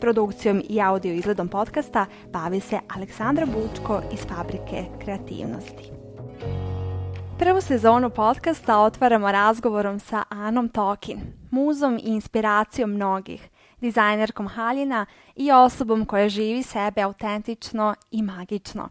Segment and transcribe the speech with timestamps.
[0.00, 5.90] Produkcijom i audio izgledom podcasta bavi se Aleksandra Bučko iz Fabrike kreativnosti.
[7.38, 13.48] Prvu sezonu podcasta otvaramo razgovorom sa Anom Tokin, muzom i inspiracijom mnogih,
[13.80, 18.88] dizajnerkom haljina i osobom koja živi sebe autentično i magično.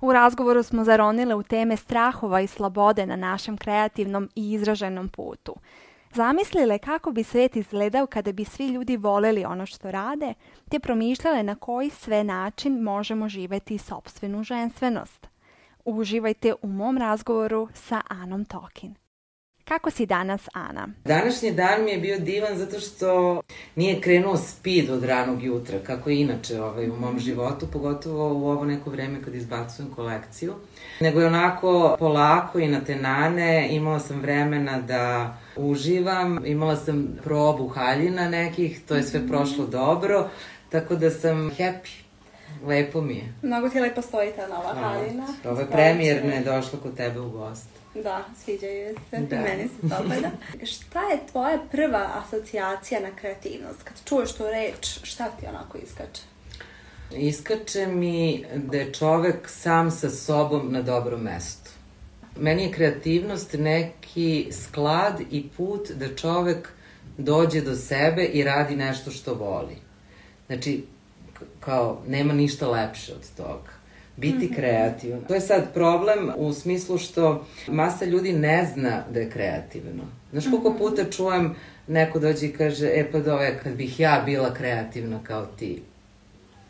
[0.00, 5.54] U razgovoru smo zaronile u teme strahova i slobode na našem kreativnom i izraženom putu–
[6.14, 10.34] Zamislile kako bi svet izgledao kada bi svi ljudi voleli ono što rade,
[10.70, 15.28] te promišljale na koji sve način možemo živeti sobstvenu ženstvenost.
[15.84, 19.01] Uživajte u mom razgovoru sa Anom Tokin.
[19.72, 20.88] Kako si danas, Ana?
[21.04, 23.40] Današnji dan mi je bio divan zato što
[23.76, 28.50] nije krenuo speed od ranog jutra, kako je inače ovaj, u mom životu, pogotovo u
[28.50, 30.54] ovo neko vreme kad izbacujem kolekciju.
[31.00, 37.68] Nego je onako polako i na tenane, imala sam vremena da uživam, imala sam probu
[37.68, 40.28] haljina nekih, to je sve prošlo dobro,
[40.68, 42.02] tako da sam happy.
[42.66, 43.34] Lepo mi je.
[43.42, 45.26] Mnogo ti lepo stoji ta nova haljina.
[45.44, 47.71] Ovo je premijerno je došla kod tebe u gost.
[47.94, 49.40] Da, sviđaju se, da.
[49.40, 50.30] meni se dopada.
[50.64, 53.82] šta je tvoja prva asocijacija na kreativnost?
[53.82, 56.22] Kad čuješ tu reč, šta ti onako iskače?
[57.16, 61.70] Iskače mi da je čovek sam sa sobom na dobrom mestu.
[62.36, 66.68] Meni je kreativnost neki sklad i put da čovek
[67.18, 69.76] dođe do sebe i radi nešto što voli.
[70.46, 70.84] Znači,
[71.60, 73.81] kao, nema ništa lepše od toga
[74.16, 74.54] biti mhm.
[74.54, 75.20] kreativan.
[75.28, 80.02] To je sad problem u smislu što masa ljudi ne zna da je kreativno.
[80.32, 80.78] Znaš koliko mhm.
[80.78, 81.54] puta čujem
[81.88, 85.82] neko dođe i kaže, e pa dove, kad bih ja bila kreativna kao ti.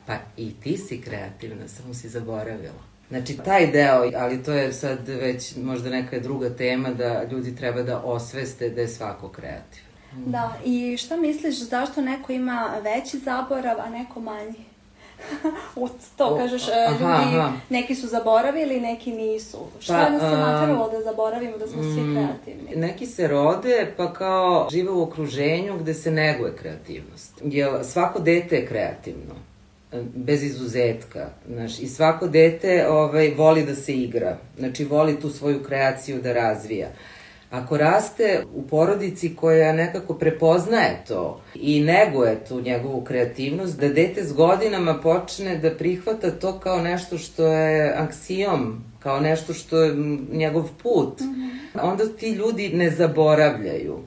[0.06, 2.92] Pa i ti si kreativna, samo si zaboravila.
[3.08, 7.82] Znači, taj deo, ali to je sad već možda neka druga tema da ljudi treba
[7.82, 9.92] da osveste da je svako kreativan.
[10.26, 14.64] Da, i šta misliš, zašto neko ima veći zaborav, a neko manji?
[15.76, 17.52] U to kažeš, e, aha, ljudi, aha.
[17.70, 19.58] neki su zaboravili, neki nisu.
[19.80, 22.76] Šta pa, nas se natralo da zaboravimo da smo mm, svi kreativni?
[22.76, 27.42] Neki se rode, pa kao žive u okruženju gde se neguje kreativnost.
[27.44, 29.34] Jer svako dete je kreativno
[29.92, 31.28] e, bez izuzetka.
[31.48, 34.38] Znaš, I svako dete ovaj, voli da se igra.
[34.58, 36.88] Znači, voli tu svoju kreaciju da razvija.
[36.88, 37.11] Uh,
[37.52, 44.24] Ako raste u porodici koja nekako prepoznaje to i neguje tu njegovu kreativnost, da dete
[44.24, 49.94] s godinama počne da prihvata to kao nešto što je aksijom, kao nešto što je
[50.32, 51.80] njegov put, mm -hmm.
[51.82, 53.98] onda ti ljudi ne zaboravljaju.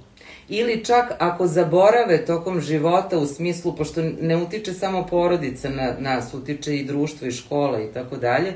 [0.50, 6.34] Ili čak ako zaborave tokom života u smislu, pošto ne utiče samo porodica na nas,
[6.34, 8.54] utiče i društvo i škola i tako dalje,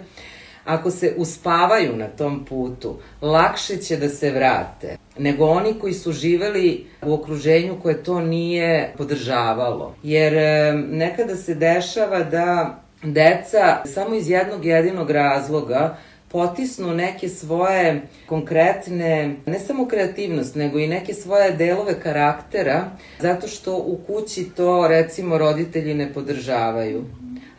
[0.69, 6.11] ako se uspavaju na tom putu, lakše će da se vrate nego oni koji su
[6.11, 9.95] živeli u okruženju koje to nije podržavalo.
[10.03, 10.33] Jer
[10.75, 15.97] nekada se dešava da deca samo iz jednog jedinog razloga
[16.31, 22.85] potisnu neke svoje konkretne, ne samo kreativnost, nego i neke svoje delove karaktera,
[23.19, 27.03] zato što u kući to, recimo, roditelji ne podržavaju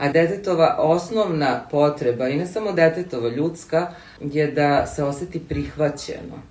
[0.00, 6.42] a detetova osnovna potreba, i ne samo detetova, ljudska, je da se oseti prihvaćeno.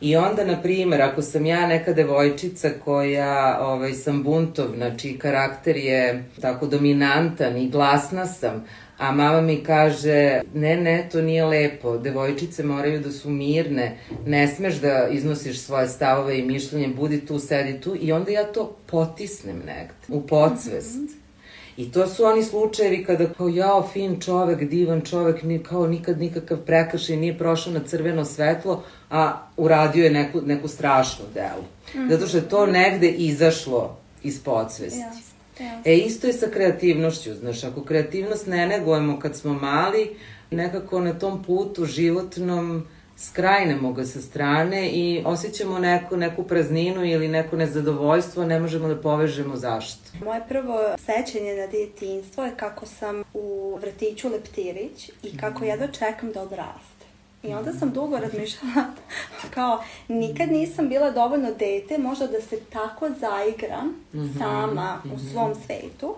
[0.00, 5.76] I onda, na primer, ako sam ja neka devojčica koja ovaj, sam buntovna, čiji karakter
[5.76, 8.64] je tako dominantan i glasna sam,
[8.98, 14.48] a mama mi kaže, ne, ne, to nije lepo, devojčice moraju da su mirne, ne
[14.48, 18.76] smeš da iznosiš svoje stavove i mišljenje, budi tu, sedi tu, i onda ja to
[18.86, 20.96] potisnem negde, u podsvest.
[20.96, 21.23] Mm -hmm.
[21.76, 26.20] I to su oni slučajevi kada kao jao, fin čovek, divan čovek, ni, kao nikad
[26.20, 31.62] nikakav prekršaj nije prošao na crveno svetlo, a uradio je neku, neku strašnu delu.
[31.94, 32.10] Mm -hmm.
[32.10, 35.00] Zato što je to negde izašlo iz podsvesti.
[35.00, 35.34] Yes.
[35.84, 40.16] E, isto je sa kreativnošću, znaš, ako kreativnost ne negujemo kad smo mali,
[40.50, 42.86] nekako na tom putu životnom
[43.16, 49.00] skrajnemo ga sa strane i osjećamo neku, neku prazninu ili neko nezadovoljstvo, ne možemo da
[49.00, 50.02] povežemo zašto.
[50.24, 56.32] Moje prvo sećanje na djetinstvo je kako sam u vrtiću Leptirić i kako jedva čekam
[56.32, 56.93] da odraste.
[57.44, 58.84] I onda sam dugo razmišljala
[59.54, 65.08] kao nikad nisam bila dovoljno dete možda da se tako zaigram mm -hmm, sama mm
[65.08, 65.12] -hmm.
[65.12, 65.28] u mhm.
[65.32, 66.14] svom svetu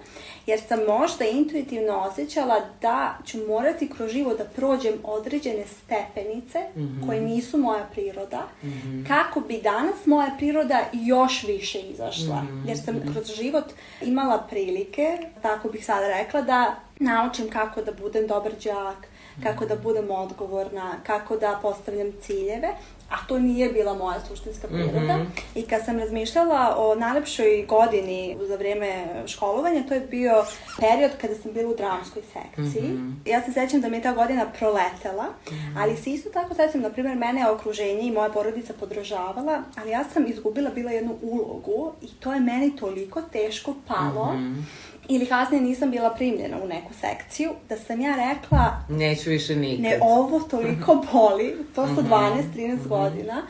[0.46, 6.80] jer sam možda intuitivno osjećala da ću morati kroz život da prođem određene stepenice mm
[6.80, 7.06] -hmm.
[7.06, 9.08] koje nisu moja priroda mm -hmm.
[9.08, 12.42] kako bi danas moja priroda još više izašla.
[12.42, 12.68] Mm -hmm.
[12.68, 13.12] Jer sam mhm.
[13.12, 13.64] kroz život
[14.02, 19.08] imala prilike, tako bih sada rekla, da naučim kako da budem dobar đak,
[19.42, 22.68] kako da budem odgovorna, kako da postavljam ciljeve,
[23.10, 25.16] a to nije bila moja suštinska priroda.
[25.16, 25.40] Mm -hmm.
[25.54, 30.44] I kad sam razmišljala o najlepšoj godini za vreme školovanja, to je bio
[30.80, 32.88] period kada sam bila u dramskoj sekciji.
[32.88, 33.30] Mm -hmm.
[33.30, 35.74] Ja se sećam da mi je ta godina proletela, mm -hmm.
[35.78, 39.90] ali se isto tako sećam, na primjer, mene je okruženje i moja porodica podržavala, ali
[39.90, 44.32] ja sam izgubila bila jednu ulogu i to je meni toliko teško palo.
[44.32, 48.84] Mm -hmm ili kasnije nisam bila primljena u neku sekciju, da sam ja rekla...
[48.88, 49.82] Neću više nikad.
[49.82, 52.88] Ne, ovo toliko boli, to su 12-13 mm -hmm.
[52.88, 53.42] godina,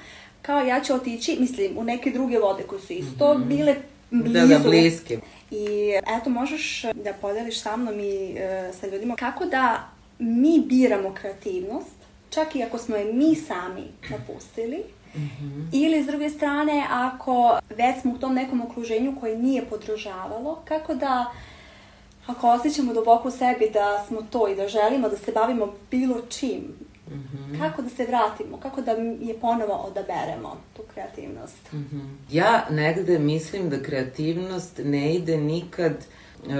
[0.42, 3.46] kao ja ću otići, mislim, u neke druge vode koje su isto mm -hmm.
[3.46, 3.74] bile
[4.10, 4.32] blizu.
[4.32, 5.18] Da, da, bliske.
[5.50, 9.88] I eto, možeš da podeliš sa mnom i e, sa ljudima kako da
[10.18, 11.96] mi biramo kreativnost,
[12.30, 14.82] čak i ako smo je mi sami napustili,
[15.16, 15.66] -hmm.
[15.72, 20.94] Ili s druge strane, ako već smo u tom nekom okruženju koje nije podržavalo, kako
[20.94, 21.32] da
[22.26, 26.20] ako osjećamo duboko u sebi da smo to i da želimo da se bavimo bilo
[26.28, 26.62] čim,
[27.08, 27.58] mm -hmm.
[27.58, 28.90] kako da se vratimo, kako da
[29.20, 31.72] je ponovo odaberemo tu kreativnost?
[31.72, 32.34] Mm -hmm.
[32.36, 35.92] Ja negde mislim da kreativnost ne ide nikad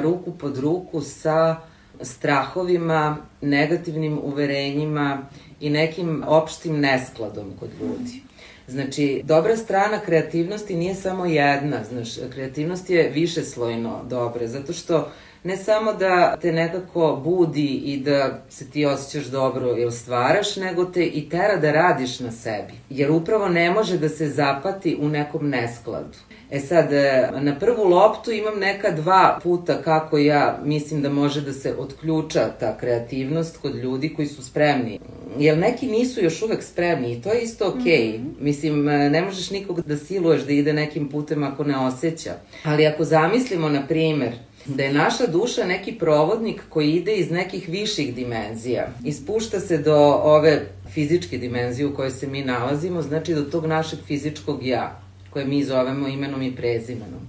[0.03, 1.57] ruku pod ruku sa
[2.01, 5.19] strahovima, negativnim uverenjima
[5.61, 8.23] i nekim opštim neskladom kod ljudi.
[8.69, 15.09] Znači, dobra strana kreativnosti nije samo jedna, znaš, kreativnost je više slojno dobre, zato što
[15.45, 20.85] ne samo da te nekako budi i da se ti osjećaš dobro ili stvaraš, nego
[20.85, 22.73] te i tera da radiš na sebi.
[22.91, 26.19] Jer upravo ne može da se zapati u nekom neskladu.
[26.51, 31.41] E sad, e, na prvu loptu imam neka dva puta kako ja mislim da može
[31.41, 35.01] da se otključa ta kreativnost kod ljudi koji su spremni.
[35.39, 37.83] Jer neki nisu još uvek spremni i to je isto okej.
[37.83, 38.19] Okay.
[38.19, 38.35] Mm -hmm.
[38.41, 42.35] Mislim, e, ne možeš nikog da siluješ da ide nekim putem ako ne osjeća.
[42.65, 44.33] Ali ako zamislimo, na primer,
[44.67, 49.79] da je naša duša neki provodnik koji ide iz nekih viših dimenzija i spušta se
[49.79, 55.01] do ove fizičke dimenzije u kojoj se mi nalazimo, znači do tog našeg fizičkog ja
[55.31, 57.21] koje mi zovemo imenom i prezimenom.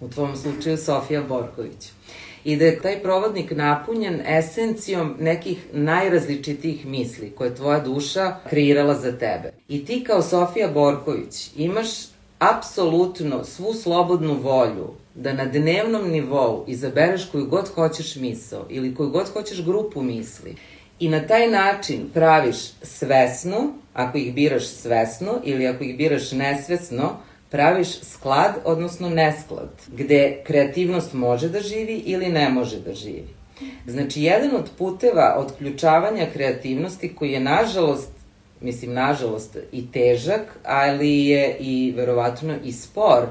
[0.00, 1.90] U tvom slučaju Sofija Borković.
[2.44, 9.12] I da je taj provodnik napunjen esencijom nekih najrazličitijih misli koje tvoja duša kreirala za
[9.12, 9.52] tebe.
[9.68, 11.88] I ti kao Sofija Borković imaš
[12.38, 19.10] apsolutno svu slobodnu volju da na dnevnom nivou izabereš koju god hoćeš misao ili koju
[19.10, 20.54] god hoćeš grupu misli
[20.98, 27.16] i na taj način praviš svesno, ako ih biraš svesno ili ako ih biraš nesvesno,
[27.50, 33.36] praviš sklad, odnosno nesklad, gde kreativnost može da živi ili ne može da živi.
[33.86, 38.10] Znači, jedan od puteva otključavanja kreativnosti koji je, nažalost,
[38.60, 43.26] mislim, nažalost, i težak, ali je i verovatno i spor,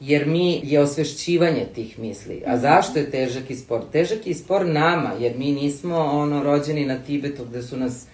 [0.00, 2.42] jer mi je osvešćivanje tih misli.
[2.46, 3.80] A zašto je težak i spor?
[3.92, 8.06] Težak je i spor nama, jer mi nismo ono rođeni na Tibetu gde su nas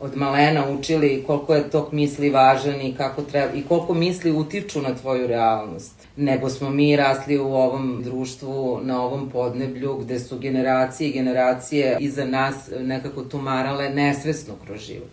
[0.00, 4.82] od malena učili koliko je tok misli važan i kako treba i koliko misli utiču
[4.82, 5.94] na tvoju realnost.
[6.16, 11.96] Nego smo mi rasli u ovom društvu, na ovom podneblju gde su generacije i generacije
[12.00, 15.10] iza nas nekako tumarale nesvesno kroz život.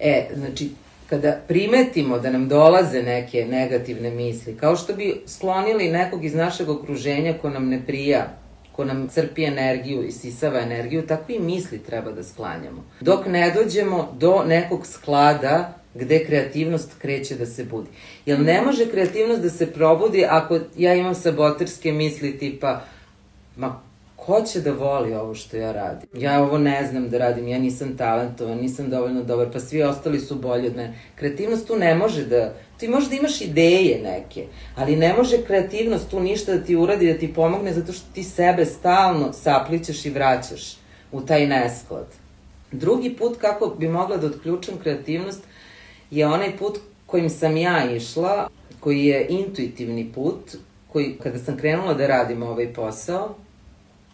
[0.00, 0.70] E, znači,
[1.10, 6.68] kada primetimo da nam dolaze neke negativne misli, kao što bi sklonili nekog iz našeg
[6.68, 8.38] okruženja ko nam ne prija,
[8.72, 12.84] ko nam crpi energiju i sisava energiju, tako i misli treba da sklanjamo.
[13.00, 17.88] Dok ne dođemo do nekog sklada gde kreativnost kreće da se budi.
[18.26, 22.80] Jer ne može kreativnost da se probudi ako ja imam saboterske misli tipa
[23.56, 23.85] ma
[24.16, 26.08] ko će da voli ovo što ja radim?
[26.14, 30.20] Ja ovo ne znam da radim, ja nisam talentovan, nisam dovoljno dobar, pa svi ostali
[30.20, 30.98] su bolji od mene.
[31.14, 36.20] Kreativnost tu ne može da Ti možda imaš ideje neke, ali ne može kreativnost tu
[36.20, 40.76] ništa da ti uradi, da ti pomogne, zato što ti sebe stalno saplićeš i vraćaš
[41.12, 42.06] u taj nesklad.
[42.72, 45.40] Drugi put kako bi mogla da otključam kreativnost
[46.10, 48.48] je onaj put kojim sam ja išla,
[48.80, 50.56] koji je intuitivni put,
[50.92, 53.34] koji kada sam krenula da radim ovaj posao,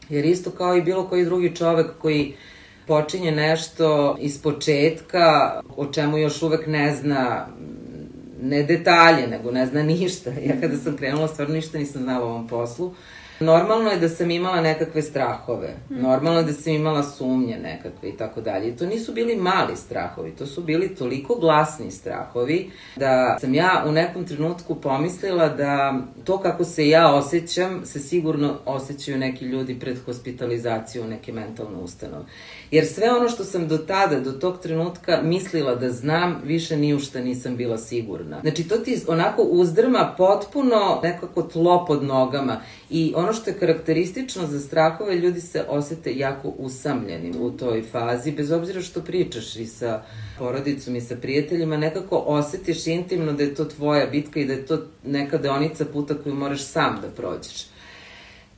[0.09, 2.35] jer isto kao i bilo koji drugi čovek koji
[2.87, 7.47] počinje nešto iz početka, o čemu još uvek ne zna
[8.43, 10.31] ne detalje, nego ne zna ništa.
[10.49, 12.95] Ja kada sam krenula, stvarno ništa nisam znala o ovom poslu.
[13.43, 18.17] Normalno je da sam imala nekakve strahove, normalno je da sam imala sumnje nekakve i
[18.17, 18.69] tako dalje.
[18.69, 23.85] I to nisu bili mali strahovi, to su bili toliko glasni strahovi da sam ja
[23.89, 25.95] u nekom trenutku pomislila da
[26.25, 31.79] to kako se ja osjećam se sigurno osjećaju neki ljudi pred hospitalizaciju u neke mentalne
[31.79, 32.25] ustanove.
[32.73, 36.95] Jer sve ono što sam do tada, do tog trenutka mislila da znam, više ni
[36.95, 38.41] u šta nisam bila sigurna.
[38.41, 42.61] Znači to ti onako uzdrma potpuno nekako tlo pod nogama
[42.91, 48.33] i ono što je karakteristično za strahove, ljudi se osete jako usamljeni u toj fazi,
[48.33, 50.03] bez obzira što pričaš i sa
[50.39, 54.67] porodicom i sa prijateljima, nekako osetiš intimno da je to tvoja bitka i da je
[54.67, 57.72] to neka deonica puta koju moraš sam da prođeš.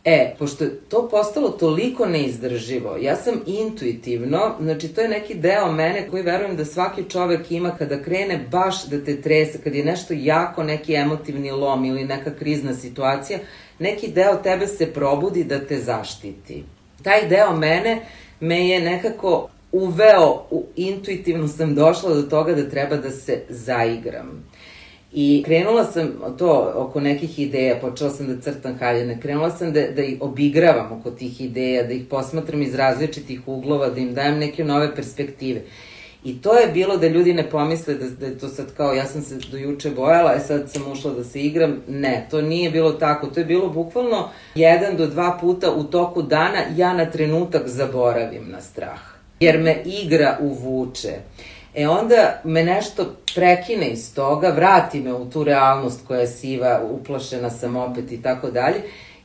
[0.05, 5.73] E, pošto je to postalo toliko neizdrživo, ja sam intuitivno, znači to je neki deo
[5.73, 9.85] mene koji verujem da svaki čovek ima kada krene baš da te trese, kad je
[9.85, 13.39] nešto jako, neki emotivni lom ili neka krizna situacija,
[13.79, 16.65] neki deo tebe se probudi da te zaštiti.
[17.03, 18.01] Taj deo mene
[18.41, 24.45] me je nekako uveo, u, intuitivno sam došla do toga da treba da se zaigram.
[25.17, 29.81] I krenula sam to oko nekih ideja, počela sam da crtam haljene, krenula sam da,
[29.97, 34.39] da ih obigravam oko tih ideja, da ih posmatram iz različitih uglova, da im dajem
[34.39, 35.61] neke nove perspektive.
[36.25, 39.05] I to je bilo da ljudi ne pomisle da, da je to sad kao ja
[39.07, 41.77] sam se do juče bojala, a e sad sam ušla da se igram.
[41.89, 43.27] Ne, to nije bilo tako.
[43.27, 48.51] To je bilo bukvalno jedan do dva puta u toku dana ja na trenutak zaboravim
[48.51, 49.01] na strah.
[49.41, 51.13] Jer me igra uvuče.
[51.75, 56.83] E onda me nešto prekine iz toga, vrati me u tu realnost koja je siva,
[56.91, 58.77] uplašena sam opet i tako dalje.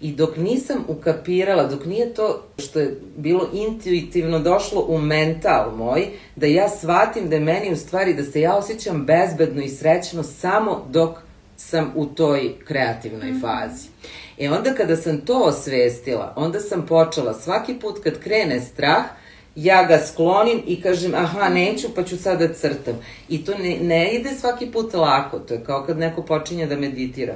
[0.01, 6.07] I dok nisam ukapirala, dok nije to što je bilo intuitivno došlo u mental moj,
[6.35, 10.23] da ja shvatim da je meni u stvari da se ja osjećam bezbedno i srećno
[10.23, 11.17] samo dok
[11.57, 13.41] sam u toj kreativnoj mhm.
[13.41, 13.87] fazi.
[14.37, 19.03] E onda kada sam to osvestila, onda sam počela svaki put kad krene strah,
[19.63, 22.95] ja ga sklonim i kažem aha neću pa ću sada da crtam.
[23.29, 26.75] I to ne, ne ide svaki put lako, to je kao kad neko počinje da
[26.75, 27.35] meditira.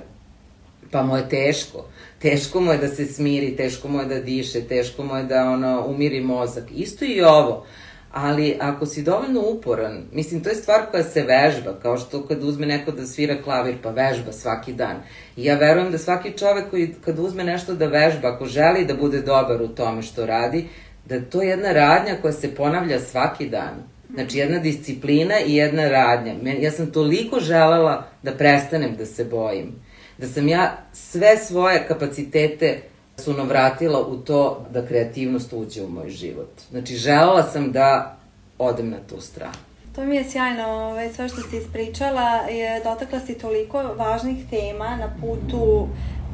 [0.92, 1.86] Pa mu je teško.
[2.20, 5.50] Teško mu je da se smiri, teško mu je da diše, teško mu je da
[5.50, 6.64] ono, umiri mozak.
[6.76, 7.66] Isto i ovo.
[8.12, 12.44] Ali ako si dovoljno uporan, mislim, to je stvar koja se vežba, kao što kad
[12.44, 14.96] uzme neko da svira klavir, pa vežba svaki dan.
[15.38, 18.94] I ja verujem da svaki čovek koji kad uzme nešto da vežba, ako želi da
[18.94, 20.68] bude dobar u tome što radi,
[21.06, 23.94] da to je jedna radnja koja se ponavlja svaki dan.
[24.14, 26.34] Znači jedna disciplina i jedna radnja.
[26.60, 29.76] Ja sam toliko želela da prestanem da se bojim.
[30.18, 32.82] Da sam ja sve svoje kapacitete
[33.18, 36.50] sunovratila u to da kreativnost uđe u moj život.
[36.72, 38.18] Znači želela sam da
[38.60, 39.54] odem na tu stranu.
[39.96, 44.96] To mi je sjajno, ovaj, sve što si ispričala, je dotakla si toliko važnih tema
[44.96, 45.88] na putu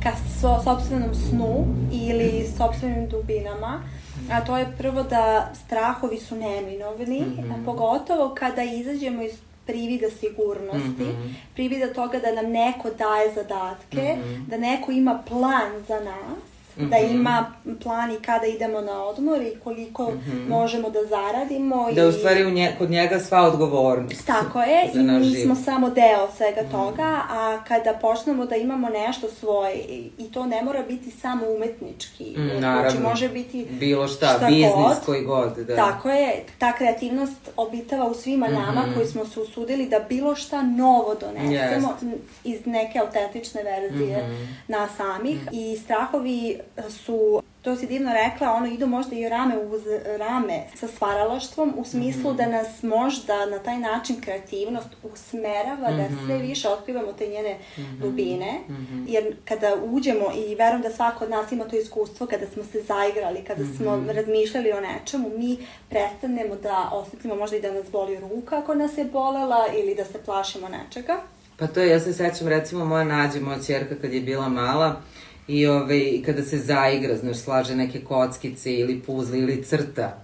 [0.03, 0.11] ka
[0.41, 3.83] so, sobstvenom snu ili sobstvenim dubinama
[4.31, 7.65] A to je prvo da strahovi su neminovni, mm -hmm.
[7.65, 9.33] pogotovo kada izađemo iz
[9.65, 11.33] privida sigurnosti, mm -hmm.
[11.55, 14.45] privida toga da nam neko daje zadatke, mm -hmm.
[14.47, 16.48] da neko ima plan za nas
[16.79, 16.89] -hmm.
[16.89, 17.15] da mhm.
[17.15, 20.49] ima plan i kada idemo na odmor i koliko mm -hmm.
[20.49, 21.91] možemo da zaradimo.
[21.91, 22.07] Da i...
[22.07, 24.25] u stvari u nje, kod njega sva odgovornost.
[24.25, 25.43] Tako je, i mi živ.
[25.43, 26.71] smo samo deo svega mm.
[26.71, 29.75] toga, a kada počnemo da imamo nešto svoje,
[30.17, 32.89] i to ne mora biti samo umetnički, mm, znači, naravno.
[32.89, 35.05] znači može biti bilo šta, šta biznis god.
[35.05, 35.57] koji god.
[35.57, 35.75] Da.
[35.75, 38.65] Tako je, ta kreativnost obitava u svima mm -hmm.
[38.65, 42.15] nama koji smo se usudili da bilo šta novo donesemo yes.
[42.43, 44.47] iz neke autentične verzije mm -hmm.
[44.67, 45.73] nas samih mm -hmm.
[45.73, 46.59] i strahovi
[46.89, 49.81] su to si divno rekla, ono idu možda i rame uz
[50.17, 52.37] rame sa stvaralaštvom u smislu mm -hmm.
[52.37, 55.97] da nas možda na taj način kreativnost usmerava mm -hmm.
[55.97, 56.25] da mhm.
[56.25, 57.99] sve više otkrivamo te njene mm -hmm.
[57.99, 59.05] dubine, mm -hmm.
[59.07, 62.81] jer kada uđemo i verujem da svako od nas ima to iskustvo kada smo se
[62.81, 63.77] zaigrali, kada mm -hmm.
[63.77, 65.57] smo razmišljali o nečemu, mi
[65.89, 70.05] prestanemo da osetimo možda i da nas boli ruka ako nas je bolela ili da
[70.05, 71.21] se plašimo nečega.
[71.57, 75.01] Pa to je, ja se sećam recimo moja nađe, moja čerka kad je bila mala,
[75.49, 80.21] i ovaj, kada se zaigra, znaš, slaže neke kockice ili puzle ili crta.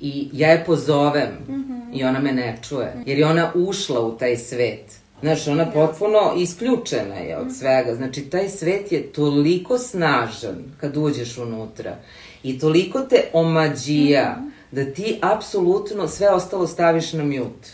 [0.00, 1.98] I ja je pozovem mm -hmm.
[2.00, 4.98] i ona me ne čuje, jer je ona ušla u taj svet.
[5.20, 7.94] Znaš, ona potpuno isključena je od svega.
[7.94, 11.96] Znači, taj svet je toliko snažan kad uđeš unutra
[12.42, 14.50] i toliko te omađija mm -hmm.
[14.70, 17.68] da ti apsolutno sve ostalo staviš na mute.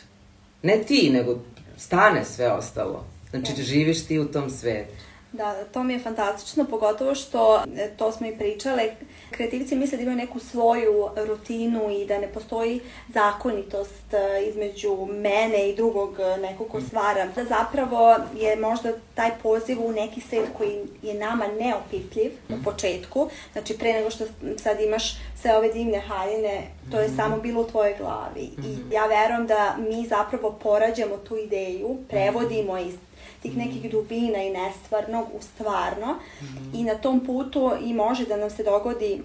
[0.63, 1.39] Ne ti, nego
[1.77, 3.05] stane sve ostalo.
[3.31, 4.93] Znači, živiš ti u tom svetu.
[5.33, 8.83] Da, to mi je fantastično, pogotovo što, e, to smo i pričale,
[9.31, 12.81] kreativci misle da imaju neku svoju rutinu i da ne postoji
[13.15, 17.27] zakonitost e, između mene i drugog e, nekog ko stvara.
[17.35, 23.29] Da zapravo je možda taj poziv u neki svet koji je nama neopitljiv u početku,
[23.53, 24.25] znači pre nego što
[24.59, 28.43] sad imaš sve ove divne haljine, to je samo bilo u tvojoj glavi.
[28.43, 32.95] I ja verujem da mi zapravo porađamo tu ideju, prevodimo iz
[33.43, 36.81] tih nekih dubina i nestvarnog u stvarno mm -hmm.
[36.81, 39.23] i na tom putu i može da nam se dogodi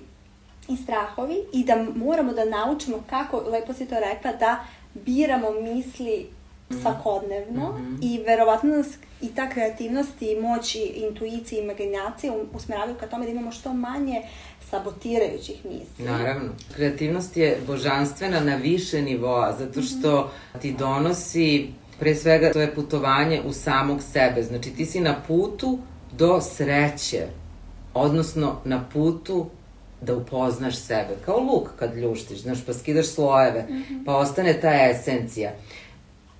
[0.69, 6.29] i strahovi i da moramo da naučimo kako, lepo si to rekla, da biramo misli
[6.71, 6.81] mhm.
[6.81, 7.97] svakodnevno mm -hmm.
[8.01, 8.87] i verovatno nas
[9.21, 13.73] i ta kreativnost i moć i intuicija i imaginacija usmeravaju ka tome da imamo što
[13.73, 14.21] manje
[14.69, 16.05] sabotirajućih misli.
[16.05, 16.49] Naravno.
[16.75, 20.31] Kreativnost je božanstvena na više nivoa, zato što
[20.61, 21.67] ti donosi
[21.99, 24.43] Pre svega, to je putovanje u samog sebe.
[24.43, 25.79] Znači, ti si na putu
[26.11, 27.27] do sreće,
[27.93, 29.45] odnosno na putu
[30.01, 31.15] da upoznaš sebe.
[31.25, 34.05] Kao luk kad ljuštiš, znaš, pa skidaš slojeve, mm -hmm.
[34.05, 35.51] pa ostane ta esencija.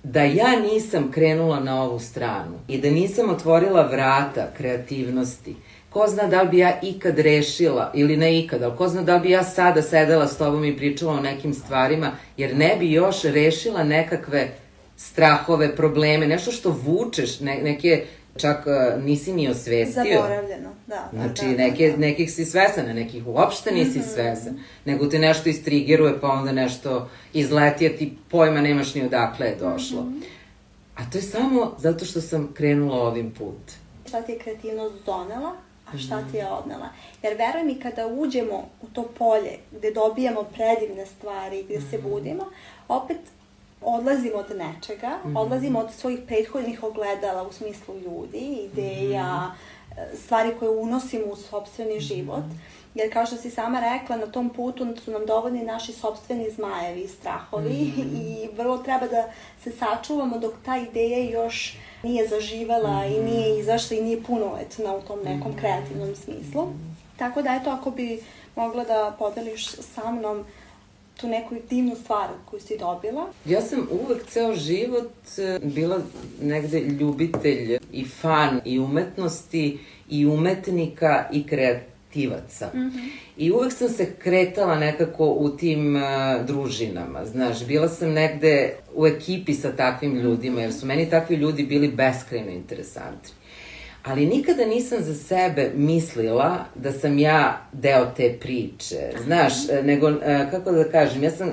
[0.02, 5.56] Da ja nisam krenula na ovu stranu i da nisam otvorila vrata kreativnosti,
[5.90, 9.14] ko zna da li bi ja ikad rešila, ili ne ikad, ali ko zna da
[9.14, 12.92] li bi ja sada sedela s tobom i pričala o nekim stvarima, jer ne bi
[12.92, 14.48] još rešila nekakve
[14.98, 18.04] strahove, probleme, nešto što vučeš, ne, neke
[18.36, 20.04] čak uh, nisi ni osvestio.
[20.04, 21.08] Zaboravljeno, da.
[21.12, 21.96] da znači, da, da, neke, da.
[21.96, 24.14] nekih si svesan, a nekih uopšte nisi mm -hmm.
[24.14, 29.46] svesan, nego te nešto istrigeruje, pa onda nešto izleti, a ti pojma nemaš ni odakle
[29.46, 30.02] je došlo.
[30.02, 30.22] Mm -hmm.
[30.96, 33.72] A to je samo zato što sam krenula ovim put.
[34.08, 35.52] Šta ti je kreativnost donela,
[35.92, 36.88] a šta ti je odnela.
[37.22, 42.08] Jer veruj mi, kada uđemo u to polje gde dobijamo predivne stvari, gde se mhm.
[42.08, 42.44] budimo,
[42.88, 43.18] opet
[43.82, 45.38] odlazimo od nečega, mm -hmm.
[45.38, 49.52] odlazimo od svojih prethodnih ogledala u smislu ljudi, ideja, mm
[49.96, 50.16] -hmm.
[50.16, 52.00] stvari koje unosimo u sobstveni mhm.
[52.00, 52.44] život.
[52.94, 57.00] Jer kao što si sama rekla, na tom putu su nam dovoljni naši sobstveni zmajevi
[57.00, 58.16] i strahovi mm -hmm.
[58.16, 59.32] i vrlo treba da
[59.64, 63.16] se sačuvamo dok ta ideja još nije zaživela mm -hmm.
[63.16, 65.58] i nije izašla i nije punoletna u tom nekom mhm.
[65.58, 66.68] kreativnom smislu.
[67.16, 68.22] Tako da eto, ako bi
[68.56, 70.44] mogla da podeliš sa mnom
[71.20, 73.26] tu neku divnu stvar koju si dobila?
[73.44, 75.98] Ja sam uvek ceo život e, bila
[76.42, 79.78] negde ljubitelj i fan i umetnosti
[80.10, 82.70] i umetnika i kreativaca.
[82.74, 83.08] Mm -hmm.
[83.36, 86.02] I uvek sam se kretala nekako u tim uh,
[86.46, 91.62] družinama, znaš, bila sam negde u ekipi sa takvim ljudima, jer su meni takvi ljudi
[91.62, 93.37] bili beskrajno interesantni
[94.08, 99.52] ali nikada nisam za sebe mislila da sam ja deo te priče, znaš,
[99.84, 101.52] nego, e, kako da kažem, ja sam,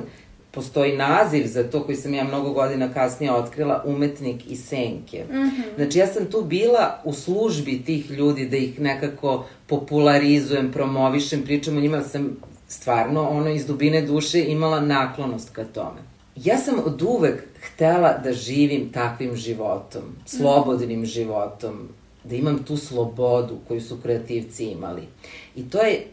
[0.56, 5.24] postoji naziv za to koji sam ja mnogo godina kasnije otkrila, umetnik i senke.
[5.30, 5.76] Mm -hmm.
[5.76, 11.78] Znači, ja sam tu bila u službi tih ljudi da ih nekako popularizujem, promovišem, pričam
[11.78, 12.38] o njima, sam
[12.68, 16.02] stvarno, ono, iz dubine duše imala naklonost ka tome.
[16.36, 21.14] Ja sam od uvek htela da živim takvim životom, slobodnim mm -hmm.
[21.14, 21.90] životom,
[22.30, 25.02] da imam tu slobodu koju su kreativci imali.
[25.56, 26.06] I to je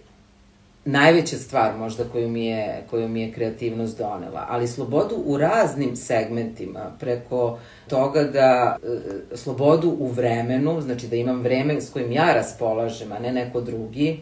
[0.84, 5.96] najveća stvar možda koju mi je, koju mi je kreativnost donela, ali slobodu u raznim
[5.96, 12.34] segmentima, preko toga da e, slobodu u vremenu, znači da imam vreme s kojim ja
[12.34, 14.20] raspolažem, a ne neko drugi,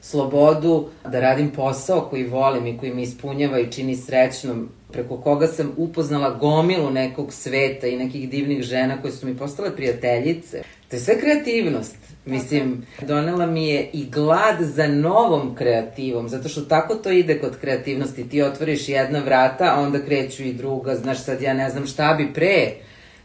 [0.00, 5.46] slobodu da radim posao koji volim i koji me ispunjava i čini srećnom, preko koga
[5.46, 10.62] sam upoznala gomilu nekog sveta i nekih divnih žena koje su mi postale prijateljice.
[10.88, 11.96] To je sve kreativnost.
[12.26, 17.58] Mislim, donela mi je i glad za novom kreativom, zato što tako to ide kod
[17.60, 18.28] kreativnosti.
[18.28, 20.94] Ti otvoriš jedna vrata, a onda kreću i druga.
[20.94, 22.72] Znaš, sad ja ne znam šta bi pre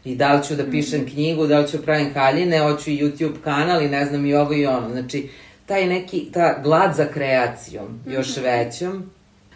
[0.04, 2.98] i da li ću da pišem knjigu, da li ću da pravim haljine, hoću i
[2.98, 4.90] YouTube kanal i ne znam i ovo i ono.
[4.90, 5.28] Znači,
[5.66, 8.44] taj neki, ta glad za kreacijom, još mhm.
[8.44, 9.10] većom,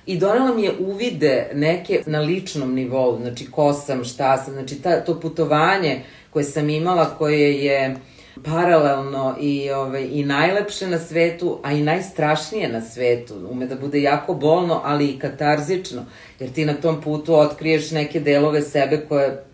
[0.06, 4.82] i donela mi je uvide neke na ličnom nivou, znači ko sam, šta sam, znači
[4.82, 7.96] ta, to putovanje koje sam imala, koje je
[8.44, 13.34] paralelno i, ovaj, i najlepše na svetu, a i najstrašnije na svetu.
[13.50, 16.04] Ume da bude jako bolno, ali i katarzično,
[16.40, 19.44] jer ti na tom putu otkriješ neke delove sebe koje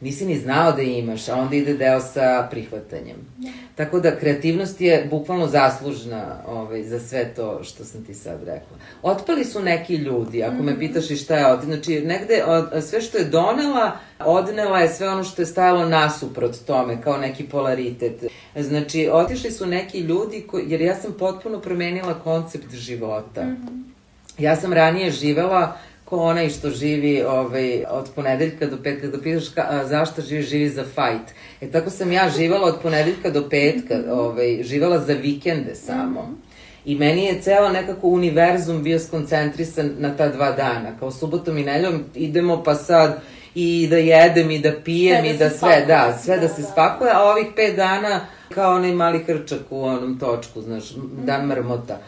[0.00, 3.16] nisi ni znao da imaš, a onda ide deo sa prihvatanjem.
[3.38, 3.52] Ja.
[3.74, 8.76] Tako da kreativnost je bukvalno zaslužna ovaj, za sve to što sam ti sad rekla.
[9.02, 10.80] Otpali su neki ljudi, ako me mhm.
[10.80, 11.62] pitaš i šta je od...
[11.64, 16.56] Znači, negde od, sve što je donela, odnela je sve ono što je stajalo nasuprot
[16.66, 18.24] tome, kao neki polaritet.
[18.56, 23.44] Znači, otišli su neki ljudi, koji, jer ja sam potpuno promenila koncept života.
[23.44, 23.94] Mm -hmm.
[24.38, 29.48] Ja sam ranije živela ko onaj što živi ovaj, od ponedeljka do petka, da pitaš
[29.48, 31.34] ka, a, zašto živi, živi za fajt.
[31.60, 36.22] E tako sam ja živala od ponedeljka do petka, ovaj, živala za vikende samo.
[36.22, 36.54] Mm -hmm.
[36.84, 40.98] I meni je ceo nekako univerzum bio skoncentrisan na ta dva dana.
[40.98, 43.20] Kao subotom i neljom idemo pa sad
[43.54, 45.86] i da jedem i da pijem sve da i da sve, spakuje.
[45.86, 46.68] da, sve da, da se da.
[46.68, 48.20] spakuje, a ovih pet dana
[48.54, 51.26] kao onaj mali krčak u onom točku, znaš, mm.
[51.26, 51.98] dan mrmota.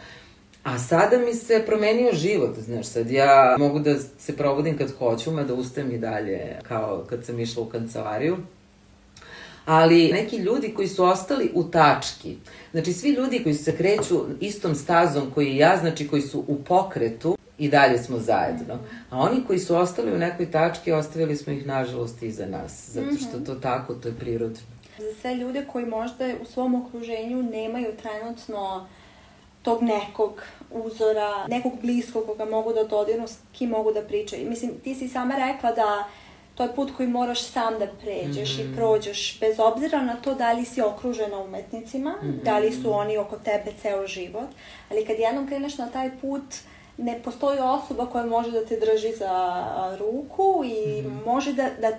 [0.66, 5.30] A sada mi se promenio život, znaš, sad ja mogu da se provodim kad hoću,
[5.30, 8.36] ma da ustajem i dalje kao kad sam išla u kancelariju.
[9.64, 12.36] Ali neki ljudi koji su ostali u tački,
[12.72, 16.64] znači svi ljudi koji se kreću istom stazom koji i ja, znači koji su u
[16.64, 18.78] pokretu, i dalje smo zajedno.
[19.10, 23.16] A oni koji su ostali u nekoj tački, ostavili smo ih nažalost iza nas, zato
[23.16, 24.58] što to tako, to je prirodno.
[24.98, 28.86] Za sve ljude koji možda u svom okruženju nemaju trenutno
[29.66, 34.50] tog nekog uzora, nekog bliskog koga mogu da dodirnu, s kim mogu da pričaju.
[34.50, 36.04] Mislim, ti si sama rekla da
[36.54, 38.64] to je put koji moraš sam da pređeš mm -hmm.
[38.64, 38.76] i mhm.
[38.76, 42.44] prođeš, bez obzira na to da li si okružena umetnicima, mm -hmm.
[42.44, 44.48] da li su oni oko tebe ceo život,
[44.90, 46.42] ali kad jednom kreneš na taj put,
[46.98, 49.64] ne postoji osoba koja može da te drži za
[49.98, 51.26] ruku i mm -hmm.
[51.26, 51.90] može da, da,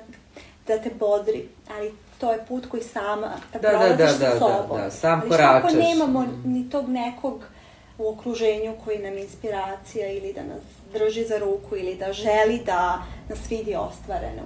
[0.68, 4.78] da te bodri, ali to je put koji sama da, da, da, da, sa sobom.
[4.78, 5.74] Da, da, sam ali koračaš.
[5.74, 6.46] Ali nemamo mm -hmm.
[6.46, 7.44] ni tog nekog
[7.98, 12.62] u okruženju koji nam je inspiracija ili da nas drži za ruku ili da želi
[12.66, 14.44] da nas vidi ostvareno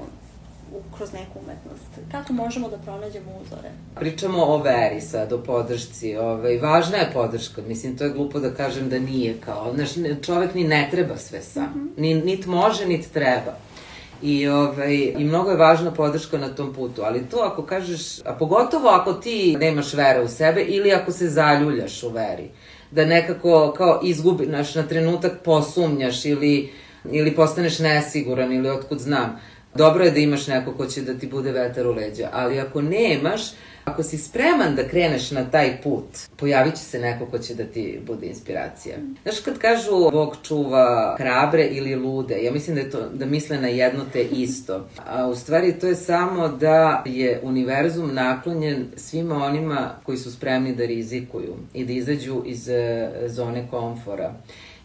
[0.97, 2.11] kroz neku umetnost.
[2.11, 3.71] Kako možemo da pronađemo uzore?
[3.95, 6.17] Pričamo o veri sad, o podršci.
[6.17, 7.61] Ovaj, važna je podrška.
[7.61, 9.73] Mislim, to je glupo da kažem da nije kao.
[9.75, 9.89] Znaš,
[10.25, 11.63] čovek ni ne treba sve sam.
[11.63, 12.01] Mm -hmm.
[12.01, 13.57] Ni, nit može, nit treba.
[14.21, 18.33] I, ovaj, I mnogo je važna podrška na tom putu, ali to ako kažeš, a
[18.33, 22.49] pogotovo ako ti nemaš vere u sebe ili ako se zaljuljaš u veri,
[22.91, 26.69] da nekako kao izgubiš, na trenutak posumnjaš ili,
[27.11, 29.39] ili postaneš nesiguran ili otkud znam.
[29.75, 32.81] Dobro je da imaš neko ko će da ti bude vetar u leđa, ali ako
[32.81, 33.41] nemaš,
[33.85, 36.05] ako si spreman da kreneš na taj put,
[36.37, 38.97] pojavit će se neko ko će da ti bude inspiracija.
[39.23, 43.57] Znaš, kad kažu Bog čuva hrabre ili lude, ja mislim da, je to, da misle
[43.57, 44.87] na jedno te isto.
[45.07, 50.75] A u stvari to je samo da je univerzum naklonjen svima onima koji su spremni
[50.75, 54.33] da rizikuju i da izađu iz eh, zone komfora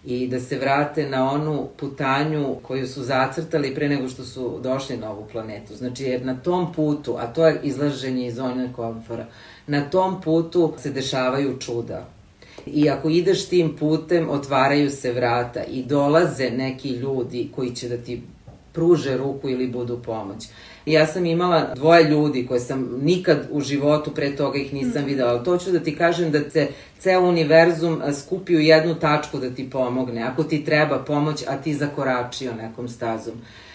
[0.07, 4.97] i da se vrate na onu putanju koju su zacrtali pre nego što su došli
[4.97, 5.75] na ovu planetu.
[5.75, 9.27] Znači, jer na tom putu, a to je izlaženje iz zone komfora,
[9.67, 12.09] na tom putu se dešavaju čuda.
[12.67, 17.97] I ako ideš tim putem, otvaraju se vrata i dolaze neki ljudi koji će da
[17.97, 18.23] ti
[18.73, 20.47] pruže ruku ili budu pomoć.
[20.87, 25.03] I ja sam imala dvoje ljudi koje sam nikad u životu pre toga ih nisam
[25.03, 25.07] mm.
[25.07, 25.45] videla.
[25.45, 26.69] To ću da ti kažem da se
[26.99, 30.23] ceo univerzum skupi u jednu tačku da ti pomogne.
[30.23, 33.35] Ako ti treba pomoć, a ti zakoračio nekom stazom.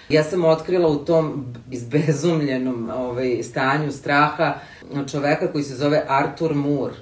[0.10, 4.60] Ja sam otkrila u tom izbezumljenom ovaj, stanju straha
[5.12, 6.96] čoveka koji se zove Artur Moore.